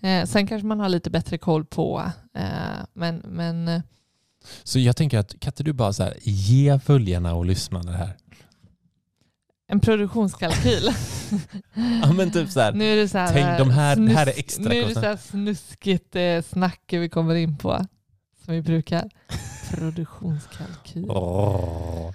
[0.00, 2.02] Eh, sen kanske man har lite bättre koll på,
[2.34, 2.42] eh,
[2.94, 3.80] men, men eh,
[4.64, 7.96] Så jag tänker att kan inte du bara så här, ge följarna och lyssnarna det
[7.98, 8.16] här?
[9.68, 10.90] En produktionskalkyl.
[12.02, 14.26] Ja men typ så här, Nu är det så här, Tänk, de här- det här
[14.26, 17.86] är snusk- extra Nu är det så här snuskigt eh, snack vi kommer in på.
[18.44, 19.10] Som vi brukar.
[19.70, 21.06] Produktionskalkyl.
[21.10, 22.12] Åh,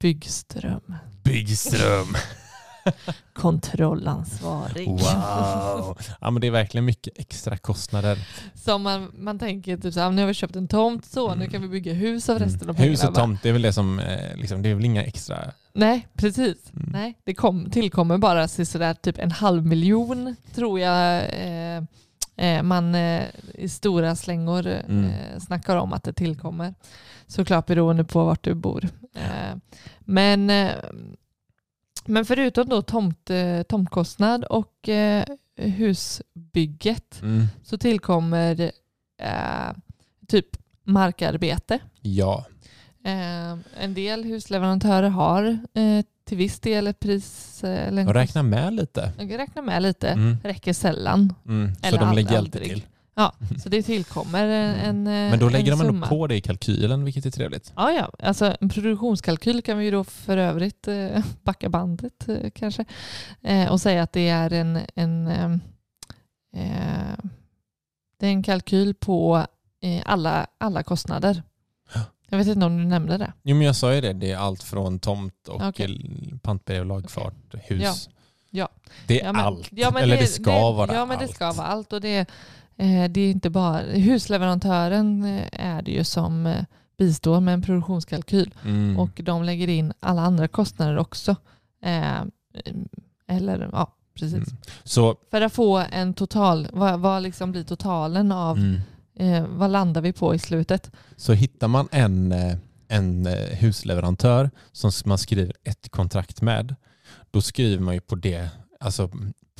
[0.00, 0.94] Byggström.
[1.24, 2.16] Byggström.
[3.32, 4.88] Kontrollansvarig.
[4.88, 5.98] Wow.
[6.20, 8.18] Ja men det är verkligen mycket extra kostnader.
[8.54, 11.34] Som man, man tänker typ så här, nu har vi köpt en tomt så, nu
[11.34, 11.50] Mm.
[11.50, 12.90] kan vi bygga hus av resten av pengarna.
[12.90, 15.52] Hus och tomt, det är väl det som, eh, liksom, det är väl inga extra...
[15.72, 16.56] Nej, precis.
[16.76, 16.88] Mm.
[16.92, 21.82] Nej, det kom, tillkommer bara sådär typ en halv miljon tror jag eh,
[22.36, 23.22] eh, man eh,
[23.54, 25.10] i stora slängor eh, Mm.
[25.40, 26.74] snackar om att det tillkommer.
[27.26, 28.88] Såklart beroende på vart du bor.
[29.14, 29.56] Eh,
[30.00, 30.70] men, eh,
[32.08, 35.24] men förutom då tomt, eh, tomtkostnad och eh,
[35.56, 37.46] husbygget Mm.
[37.62, 38.60] så tillkommer
[39.22, 39.76] eh,
[40.28, 40.46] typ
[40.82, 41.78] markarbete.
[42.00, 42.44] Ja.
[43.04, 47.64] Eh, en del husleverantörer har eh, till viss del ett pris.
[47.64, 49.12] Eller en räkna med lite.
[49.38, 50.08] räknar med lite.
[50.08, 50.36] Mm.
[50.44, 51.34] Räcker sällan.
[51.46, 51.74] Mm.
[51.74, 52.72] Så Eller de lägger alltid aldrig.
[52.72, 52.82] till.
[53.18, 56.06] Ja, så det tillkommer en, en Men då lägger en de ändå summa.
[56.06, 57.72] på det i kalkylen, vilket är trevligt.
[57.76, 58.26] Ja, ja.
[58.26, 62.84] Alltså, en produktionskalkyl kan vi ju då för övrigt eh, backa bandet eh, kanske
[63.42, 65.52] eh, och säga att det är en, en, eh,
[66.56, 67.18] eh,
[68.20, 69.46] det är en kalkyl på
[69.82, 71.42] eh, alla, alla kostnader.
[72.28, 73.32] Jag vet inte om du nämnde det.
[73.42, 75.68] Jo men jag sa ju det, det är allt från tomt och Okej.
[75.68, 76.38] okay.
[76.42, 77.82] pantbrev, lagfart, hus.
[77.82, 78.15] Ja.
[78.56, 78.68] Ja.
[79.06, 79.68] Det är Ja, men- allt.
[79.70, 81.28] ja, men Eller det, ska det, vara Ja men allt.
[81.28, 81.92] det ska vara allt.
[81.92, 82.18] Och det,
[82.76, 86.64] eh, det är inte bara, husleverantören eh, är det ju som eh,
[86.98, 88.54] bistår med en produktionskalkyl.
[88.64, 88.98] Mm.
[88.98, 91.36] Och de lägger in alla andra kostnader också.
[91.84, 92.22] Eh,
[93.28, 94.34] eller ja, precis.
[94.34, 94.56] Mm.
[94.84, 98.80] Så, För att få en total, vad, vad liksom blir totalen av, mm.
[99.18, 100.90] eh, vad landar vi på i slutet?
[101.16, 102.34] så hittar man en,
[102.88, 106.74] en husleverantör som man skriver ett kontrakt med,
[107.30, 108.48] då skriver man ju på det,
[108.80, 109.10] alltså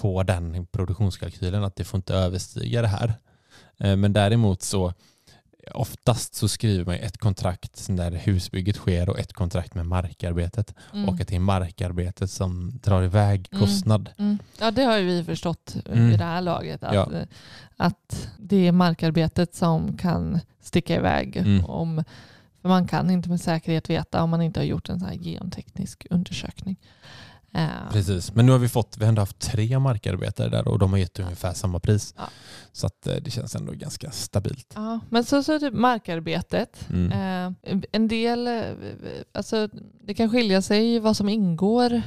[0.01, 3.15] på den produktionskalkylen att det får inte överstiga det här.
[3.79, 4.93] Eh, Men däremot så
[5.75, 11.09] oftast så skriver man ett kontrakt när husbygget sker och ett kontrakt med markarbetet Mm.
[11.09, 13.61] och att det är markarbetet som drar iväg Mm.
[13.67, 14.11] kostnad.
[14.19, 14.39] Mm.
[14.61, 16.11] Ja det har ju vi förstått Mm.
[16.11, 16.83] i det här laget.
[16.83, 17.11] Att, Ja.
[17.77, 21.37] att det är markarbetet som kan sticka iväg.
[21.37, 21.65] Mm.
[21.65, 22.05] Om,
[22.63, 25.17] för man kan inte med säkerhet veta om man inte har gjort en sån här
[25.17, 26.77] genteknisk undersökning.
[27.57, 30.79] Eh, Precis, men nu har vi fått, vi har ändå haft tre markarbetare där och
[30.79, 32.15] de har gett ungefär samma pris.
[32.17, 32.29] Ja.
[32.73, 34.73] Så eh, det känns ändå ganska stabilt.
[34.75, 36.89] ja, men så, så typ markarbetet.
[36.91, 37.13] Mm.
[37.13, 38.49] Eh, en del,
[39.35, 39.69] alltså
[40.05, 42.03] det kan skilja sig vad som ingår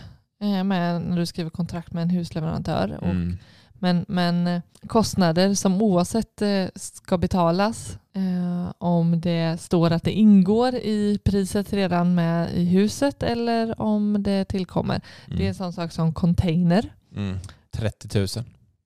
[0.63, 2.97] med när du skriver kontrakt med en husleverantör.
[3.01, 3.37] Och Mm.
[3.79, 10.11] Men, men eh, kostnader som oavsett eh, ska betalas eh, om det står att det
[10.11, 15.01] ingår i priset redan med i huset eller om det tillkommer.
[15.25, 15.53] Det är en Mm.
[15.53, 16.93] sån sak som container.
[17.15, 17.37] Mm.
[17.71, 18.27] 30 000.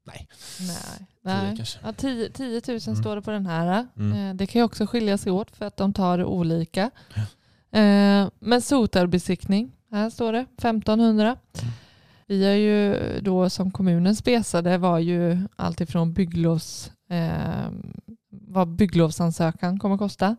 [0.06, 0.28] Nej.
[0.58, 0.68] Tio
[1.22, 1.58] Nej.
[1.58, 1.80] kanske.
[1.84, 2.96] Ja, 10, 10 000 Mm.
[2.96, 3.88] står det på den här.
[3.98, 4.38] Mm.
[4.38, 6.92] Det kan ju också skilja sig åt för att de tar olika.
[7.72, 11.26] Eh, Men sotarbesiktning, här står det 1500.
[11.62, 11.74] Mm.
[12.34, 17.70] Vi är ju då som kommunen spesade var ju alltifrån bygglovs, eh,
[18.30, 20.36] vad bygglovsansökan kommer kosta,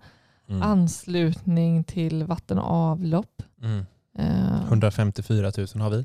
[0.49, 0.63] Mm.
[0.63, 3.43] anslutning till vatten och avlopp.
[3.63, 3.87] Mm.
[4.19, 6.05] Eh, 154 000 har vi.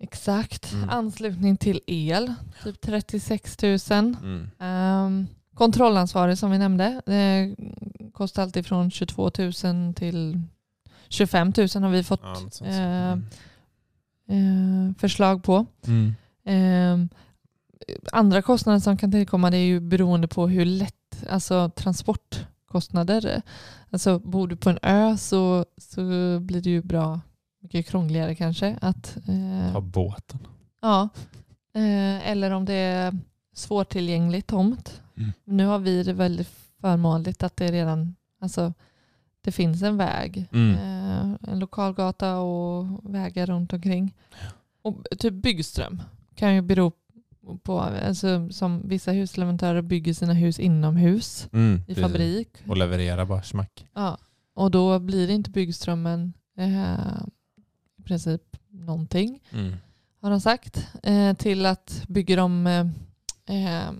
[0.00, 0.72] Exakt.
[0.72, 0.88] Mm.
[0.90, 3.78] Anslutning till el, typ 36 000.
[3.90, 4.50] Mm.
[5.06, 7.56] Um, kontrollansvarig som vi nämnde, det
[8.12, 10.40] kostar alltid från 22 000 till
[11.08, 12.20] 25 000 har vi fått
[12.60, 13.18] Ja.
[14.28, 15.66] Eh, eh, förslag på.
[15.86, 16.14] Mm.
[16.44, 17.08] Ehm,
[18.12, 23.42] andra kostnader som kan tillkomma det är ju beroende på hur lätt, alltså transportkostnader.
[23.90, 26.00] Alltså bor du på en ö så, så
[26.40, 27.20] blir det ju bra
[27.62, 30.38] mycket krångligare kanske att eh, Ta båten.
[30.82, 31.08] Ja,
[31.74, 33.18] eh, eller om det är
[33.54, 35.02] svårtillgänglig tomt.
[35.16, 35.32] Mm.
[35.44, 36.48] Nu har vi det väldigt
[36.80, 38.72] förmånligt att det redan alltså,
[39.42, 40.48] det finns en väg.
[40.52, 40.74] Mm.
[40.74, 44.14] Eh, en lokalgata och vägar runt omkring.
[44.82, 46.02] Och typ byggström
[46.34, 46.92] kan ju bero
[47.62, 51.82] på, alltså, som vissa husleverantörer bygger sina hus inomhus Mm.
[51.88, 52.48] i fabrik.
[52.66, 53.86] Och leverera bara smack.
[53.94, 54.18] Ja.
[54.54, 57.22] Och då blir det inte byggströmmen eh,
[57.98, 59.76] i princip någonting Mm.
[60.20, 62.86] har de sagt, eh, till att bygger de eh,
[63.46, 63.90] eh,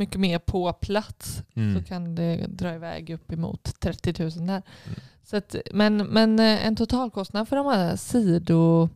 [0.00, 1.74] mycket mer på plats Mm.
[1.78, 4.62] så kan det dra iväg upp emot 30 000 där.
[4.86, 4.98] Mm.
[5.24, 8.88] Så att, men, men eh, en totalkostnad för de här sido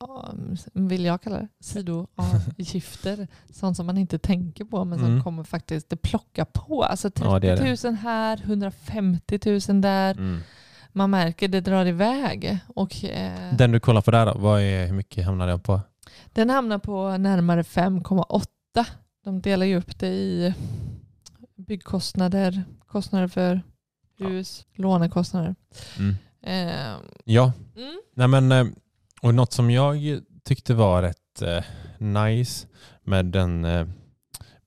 [0.00, 0.32] ja,
[0.72, 3.28] vill jag kalla det, sidoavgifter.
[3.52, 5.22] sånt som man inte tänker på men som Mm.
[5.24, 6.82] kommer faktiskt det plocka på.
[6.84, 7.84] Alltså 30 Ja, det det.
[7.84, 9.38] 000 här, 150
[9.68, 10.10] 000 där.
[10.14, 10.40] Mm.
[10.92, 12.58] Man märker det drar iväg.
[12.66, 15.80] Och, eh, Den du kollar på där då, vad är, hur mycket hamnar den på?
[16.32, 18.86] Den hamnar på närmare 5,8.
[19.24, 20.54] De delar ju upp det i
[21.56, 23.62] byggkostnader, kostnader för
[24.18, 25.54] hus, lånekostnader.
[25.98, 26.14] Mm.
[26.42, 28.66] Eh, Ja, mm, Nej, men, eh,
[29.22, 31.64] och något som jag tyckte var rätt eh,
[31.98, 32.66] nice
[33.02, 33.86] med den eh,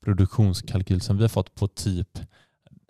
[0.06, 2.20] produktionskalkyl som vi har fått på typ,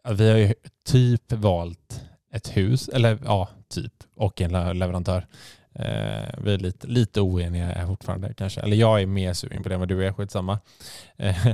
[0.04, 0.54] ja, vi har ju
[0.86, 2.02] typ valt
[2.34, 5.28] ett hus, eller ja, typ, och en le- leverantör.
[5.76, 9.76] Eh, vi är lite, lite oeniga fortfarande kanske, eller jag är mer sugen på det
[9.76, 10.60] än vad du är, skitsamma.
[11.18, 11.48] Eh,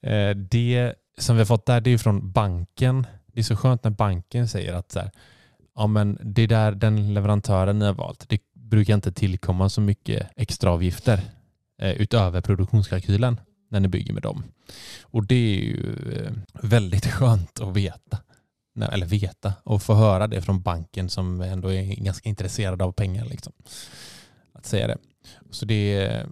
[0.00, 3.06] eh, det som vi har fått där, det är från banken.
[3.26, 5.10] Det är så skönt när banken säger att så här,
[5.74, 10.28] ja men det där den leverantören ni har valt, det brukar inte tillkomma så mycket
[10.36, 11.20] extra avgifter
[11.82, 14.44] eh, utöver produktionskalkylen när ni bygger med dem.
[15.02, 18.18] Och det är ju eh, väldigt skönt att veta.
[18.82, 23.24] Eller veta och få höra det från banken som ändå är ganska intresserad av pengar.
[23.24, 23.52] Liksom.
[24.52, 24.98] Att säga det.
[25.50, 26.22] Så det,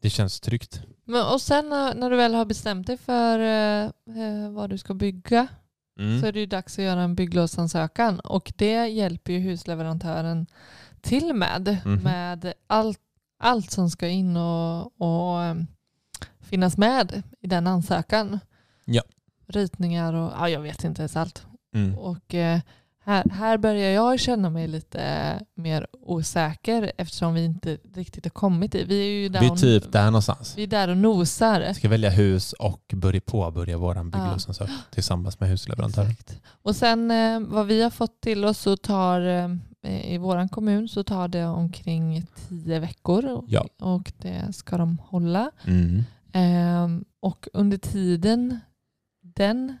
[0.00, 0.82] det känns tryggt.
[1.04, 4.94] men, och sen när, du väl har bestämt dig för eh, eh, vad du ska
[4.94, 5.48] bygga
[5.98, 6.20] Mm.
[6.20, 10.46] så är det ju dags att göra en bygglovsansökan och det hjälper ju husleverantören
[11.00, 11.76] till med.
[11.84, 12.02] Mhm.
[12.02, 13.00] Med allt,
[13.38, 15.54] allt som ska in och, och eh,
[16.40, 18.40] finnas med i den ansökan.
[18.84, 19.02] Ja.
[19.46, 21.46] Ritningar och ja, jag vet inte ens allt.
[21.74, 21.98] Mm.
[21.98, 22.60] Och eh,
[23.06, 28.72] Här, här börjar jag känna mig lite mer osäker eftersom vi inte riktigt har kommit
[28.72, 28.88] dit.
[28.88, 30.54] Vi är ju där, Vi är typ där någonstans.
[30.56, 31.60] vi är där och nosar.
[31.68, 36.10] Vi ska välja hus och börja påbörja vår bygglovsansökan tillsammans med husleverantören.
[36.10, 36.40] Exakt.
[36.62, 39.20] Och sen eh, vad vi har fått till oss så tar
[39.82, 43.66] eh, i vår kommun så tar det omkring tio veckor och, Ja.
[43.80, 45.50] och det ska de hålla.
[45.64, 46.04] Mm.
[46.32, 48.60] Ehm, och under tiden,
[49.22, 49.76] den,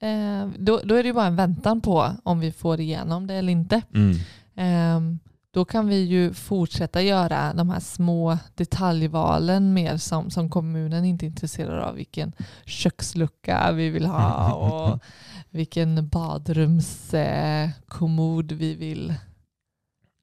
[0.00, 3.34] eh, då, då är det ju bara en väntan på om vi får igenom det
[3.34, 3.82] eller inte.
[3.94, 4.16] Mm.
[4.54, 5.18] Ehm,
[5.50, 11.24] då kan vi ju fortsätta göra de här små detaljvalen mer som, som kommunen inte
[11.24, 11.94] är intresserad av.
[11.94, 12.32] Vilken
[12.64, 15.00] kökslucka vi vill ha och
[15.50, 19.14] vilken badrumskommod vi vill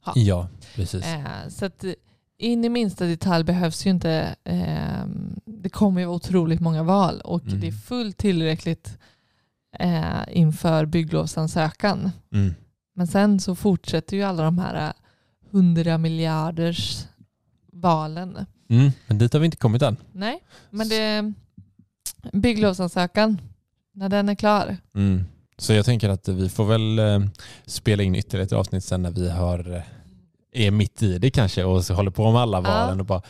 [0.06, 0.12] Ja.
[0.16, 1.06] Ja, precis.
[1.06, 1.84] Eh, så att
[2.38, 5.06] in i minsta detalj behövs ju inte, eh,
[5.46, 7.60] det kommer ju vara otroligt många val och Mm.
[7.60, 8.98] det är fullt tillräckligt
[9.80, 12.12] eh, inför bygglovsansökan.
[12.34, 12.54] Mm.
[12.96, 14.94] Men sen så fortsätter ju alla de här eh,
[15.52, 17.06] 100 miljarders
[17.74, 18.46] valen.
[18.70, 18.92] Mm.
[19.08, 19.98] Men dit har vi inte kommit än.
[20.12, 21.34] Nej, men det
[22.34, 23.42] bygglovsansökan,
[23.94, 24.78] när den är klar.
[24.96, 25.24] Mm.
[25.58, 27.20] Så jag tänker att vi får väl eh,
[27.66, 29.82] spela in ytterligare ett avsnitt sen när vi har, eh,
[30.66, 32.62] är mitt i det kanske och så håller på med alla Ja.
[32.62, 33.22] valen och bara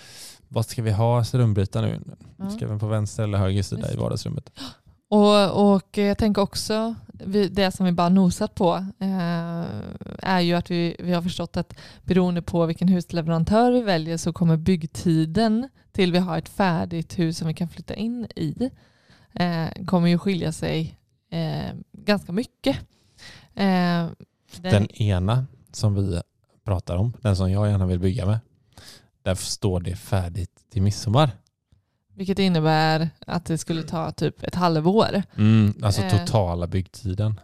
[0.48, 2.02] vad ska vi ha strömbrytare nu?
[2.38, 2.50] Ja.
[2.50, 4.50] Ska vi på vänster eller höger sida i vardagsrummet?
[5.14, 6.95] Och, och jag tänker också,
[7.51, 9.66] det som vi bara nosat på eh,
[10.20, 14.34] är ju att vi, vi har förstått att beroende på vilken husleverantör vi väljer så
[14.34, 18.70] kommer byggtiden till vi har ett färdigt hus som vi kan flytta in i
[19.34, 20.97] eh, kommer ju skilja sig
[21.30, 22.78] eh, ganska mycket.
[23.53, 24.11] Eh, den,
[24.61, 26.22] Den ena som vi
[26.64, 28.39] pratar om, den som jag gärna vill bygga med,
[29.24, 31.32] där står det färdigt till midsommar
[32.16, 35.24] vilket innebär att det skulle ta typ ett halvår.
[35.38, 36.09] Mm, alltså Eh.
[36.26, 37.39] totala byggtiden.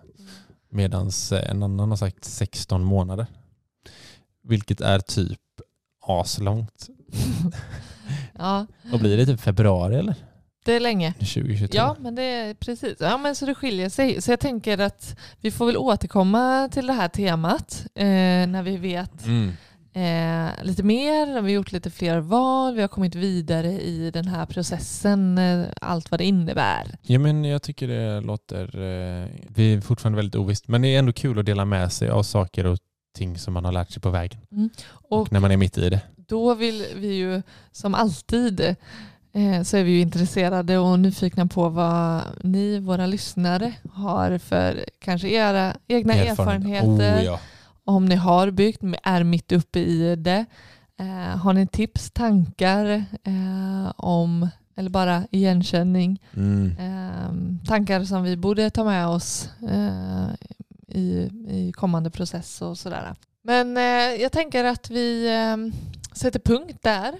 [0.71, 1.11] Medan
[1.43, 3.27] en annan har sagt 16 månader.
[4.43, 5.39] Vilket är typ
[6.07, 6.87] aslångt.
[8.37, 10.15] ja, Och blir det typ februari eller?
[10.65, 11.13] det är länge.
[11.13, 11.77] 2022?
[11.77, 12.97] Ja, men det är precis.
[12.99, 14.21] Ja, men så det skiljer sig.
[14.21, 18.05] Så jag tänker att vi får väl återkomma till det här temat eh,
[18.47, 19.51] när vi vet Mm.
[19.93, 21.25] Eh, lite mer.
[21.25, 22.75] Vi har gjort lite fler val.
[22.75, 25.37] Vi har kommit vidare i den här processen.
[25.37, 26.97] Eh, allt vad det innebär.
[27.01, 28.63] Ja, men jag tycker det låter...
[28.63, 30.67] Eh, det är fortfarande väldigt ovisst.
[30.67, 32.77] Men det är ändå kul att dela med sig av saker och
[33.17, 34.39] ting som man har lärt sig på vägen.
[34.91, 36.01] Och När man är mitt i det.
[36.15, 38.75] då vill vi ju som alltid
[39.33, 44.85] eh, så är vi ju intresserade och nyfikna på vad ni, våra lyssnare, har för
[44.99, 47.17] kanske era egna erfarenheter.
[47.19, 47.39] Oh, ja.
[47.89, 50.45] Om ni har byggt, är mitt uppe i det.
[50.97, 52.85] Eh, har ni tips, tankar
[53.23, 56.75] eh, om, eller bara igenkänning, mm.
[56.79, 59.49] eh, tankar som vi borde ta med oss
[60.87, 63.15] i, i kommande process och sådär.
[63.43, 63.75] Men
[64.21, 65.27] jag tänker att vi
[66.13, 67.13] sätter punkt där.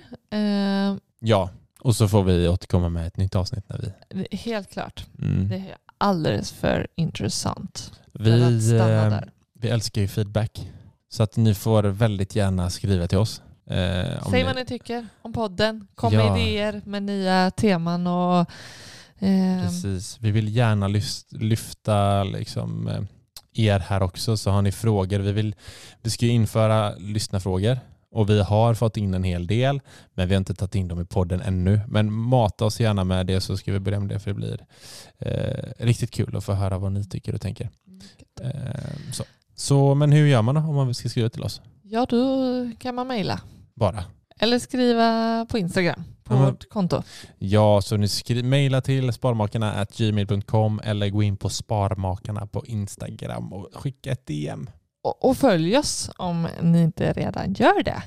[1.20, 1.49] Ja,
[1.80, 4.38] och så får vi återkomma med ett nytt avsnitt när vi...
[4.38, 5.49] helt klart, Mm.
[5.49, 9.32] det är alldeles för intressant för Vi, att stanna där.
[9.62, 10.70] Vi älskar ju feedback.
[11.10, 13.41] Så att ni får väldigt gärna skriva till oss.
[13.70, 13.76] Eh,
[14.30, 15.88] Säg ni- vad ni tycker om podden.
[15.95, 16.38] Kom med Ja.
[16.38, 18.39] idéer med nya teman och
[19.20, 20.18] eh, Precis.
[20.22, 20.88] Vi vill gärna
[21.32, 23.01] lyfta liksom, eh,
[23.53, 24.38] er här också.
[24.38, 25.20] Så har ni frågor.
[25.20, 25.55] Vi, vill,
[26.01, 27.80] vi ska ju införa lyssnarfrågor.
[28.12, 29.82] Och vi har fått in en hel del.
[30.14, 31.82] Men vi har inte tagit in dem i podden ännu.
[31.88, 34.20] Men mata oss gärna med det så ska vi börja med det.
[34.20, 34.66] För det blir
[35.20, 37.70] eh, riktigt kul att få höra vad ni tycker och tänker.
[38.41, 38.49] Eh,
[39.14, 39.24] så.
[39.60, 39.95] Så.
[39.95, 41.62] Men hur gör man då om man ska skriva till oss?
[41.84, 42.26] Ja, då
[42.80, 43.41] kan man mejla.
[43.76, 44.03] Bara.
[44.39, 47.03] Eller skriva på Instagram, på men- vårt konto.
[47.38, 53.53] Ja, så ni skri- mejla till sparmakarna gmail.com eller gå in på Sparmakarna på Instagram
[53.53, 54.70] och skicka ett DM.
[55.03, 58.03] Och, och följ oss om ni inte redan gör det.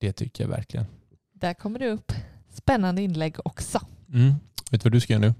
[0.00, 0.86] Det tycker jag verkligen.
[1.34, 2.12] Där kommer det upp
[2.54, 3.80] spännande inlägg också.
[4.12, 4.34] Mm.
[4.70, 5.34] Vet du vad du ska göra nu?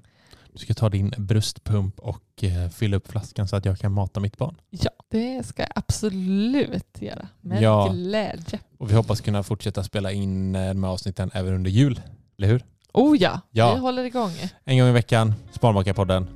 [0.53, 4.21] Du ska ta din bröstpump och eh, fylla upp flaskan så att jag kan mata
[4.21, 4.55] mitt barn.
[4.71, 7.29] Ja, det ska jag absolut göra.
[7.41, 7.89] Med Ja.
[7.93, 8.59] glädje.
[8.79, 12.01] Och vi hoppas kunna fortsätta spela in eh, de här avsnitten även under jul.
[12.39, 12.65] Eller hur?
[12.93, 13.75] Oh ja, Ja.
[13.75, 14.31] vi håller igång.
[14.65, 16.27] En gång i veckan, Sparmakarpodden.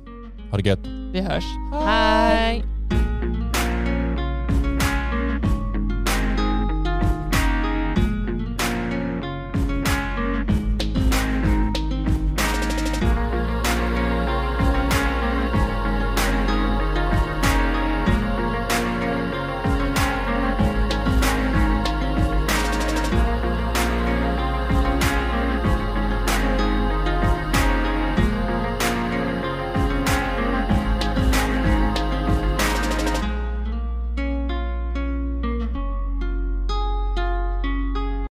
[0.51, 0.85] Ha det gött.
[1.11, 1.43] Vi hörs.
[1.85, 2.74] Hej!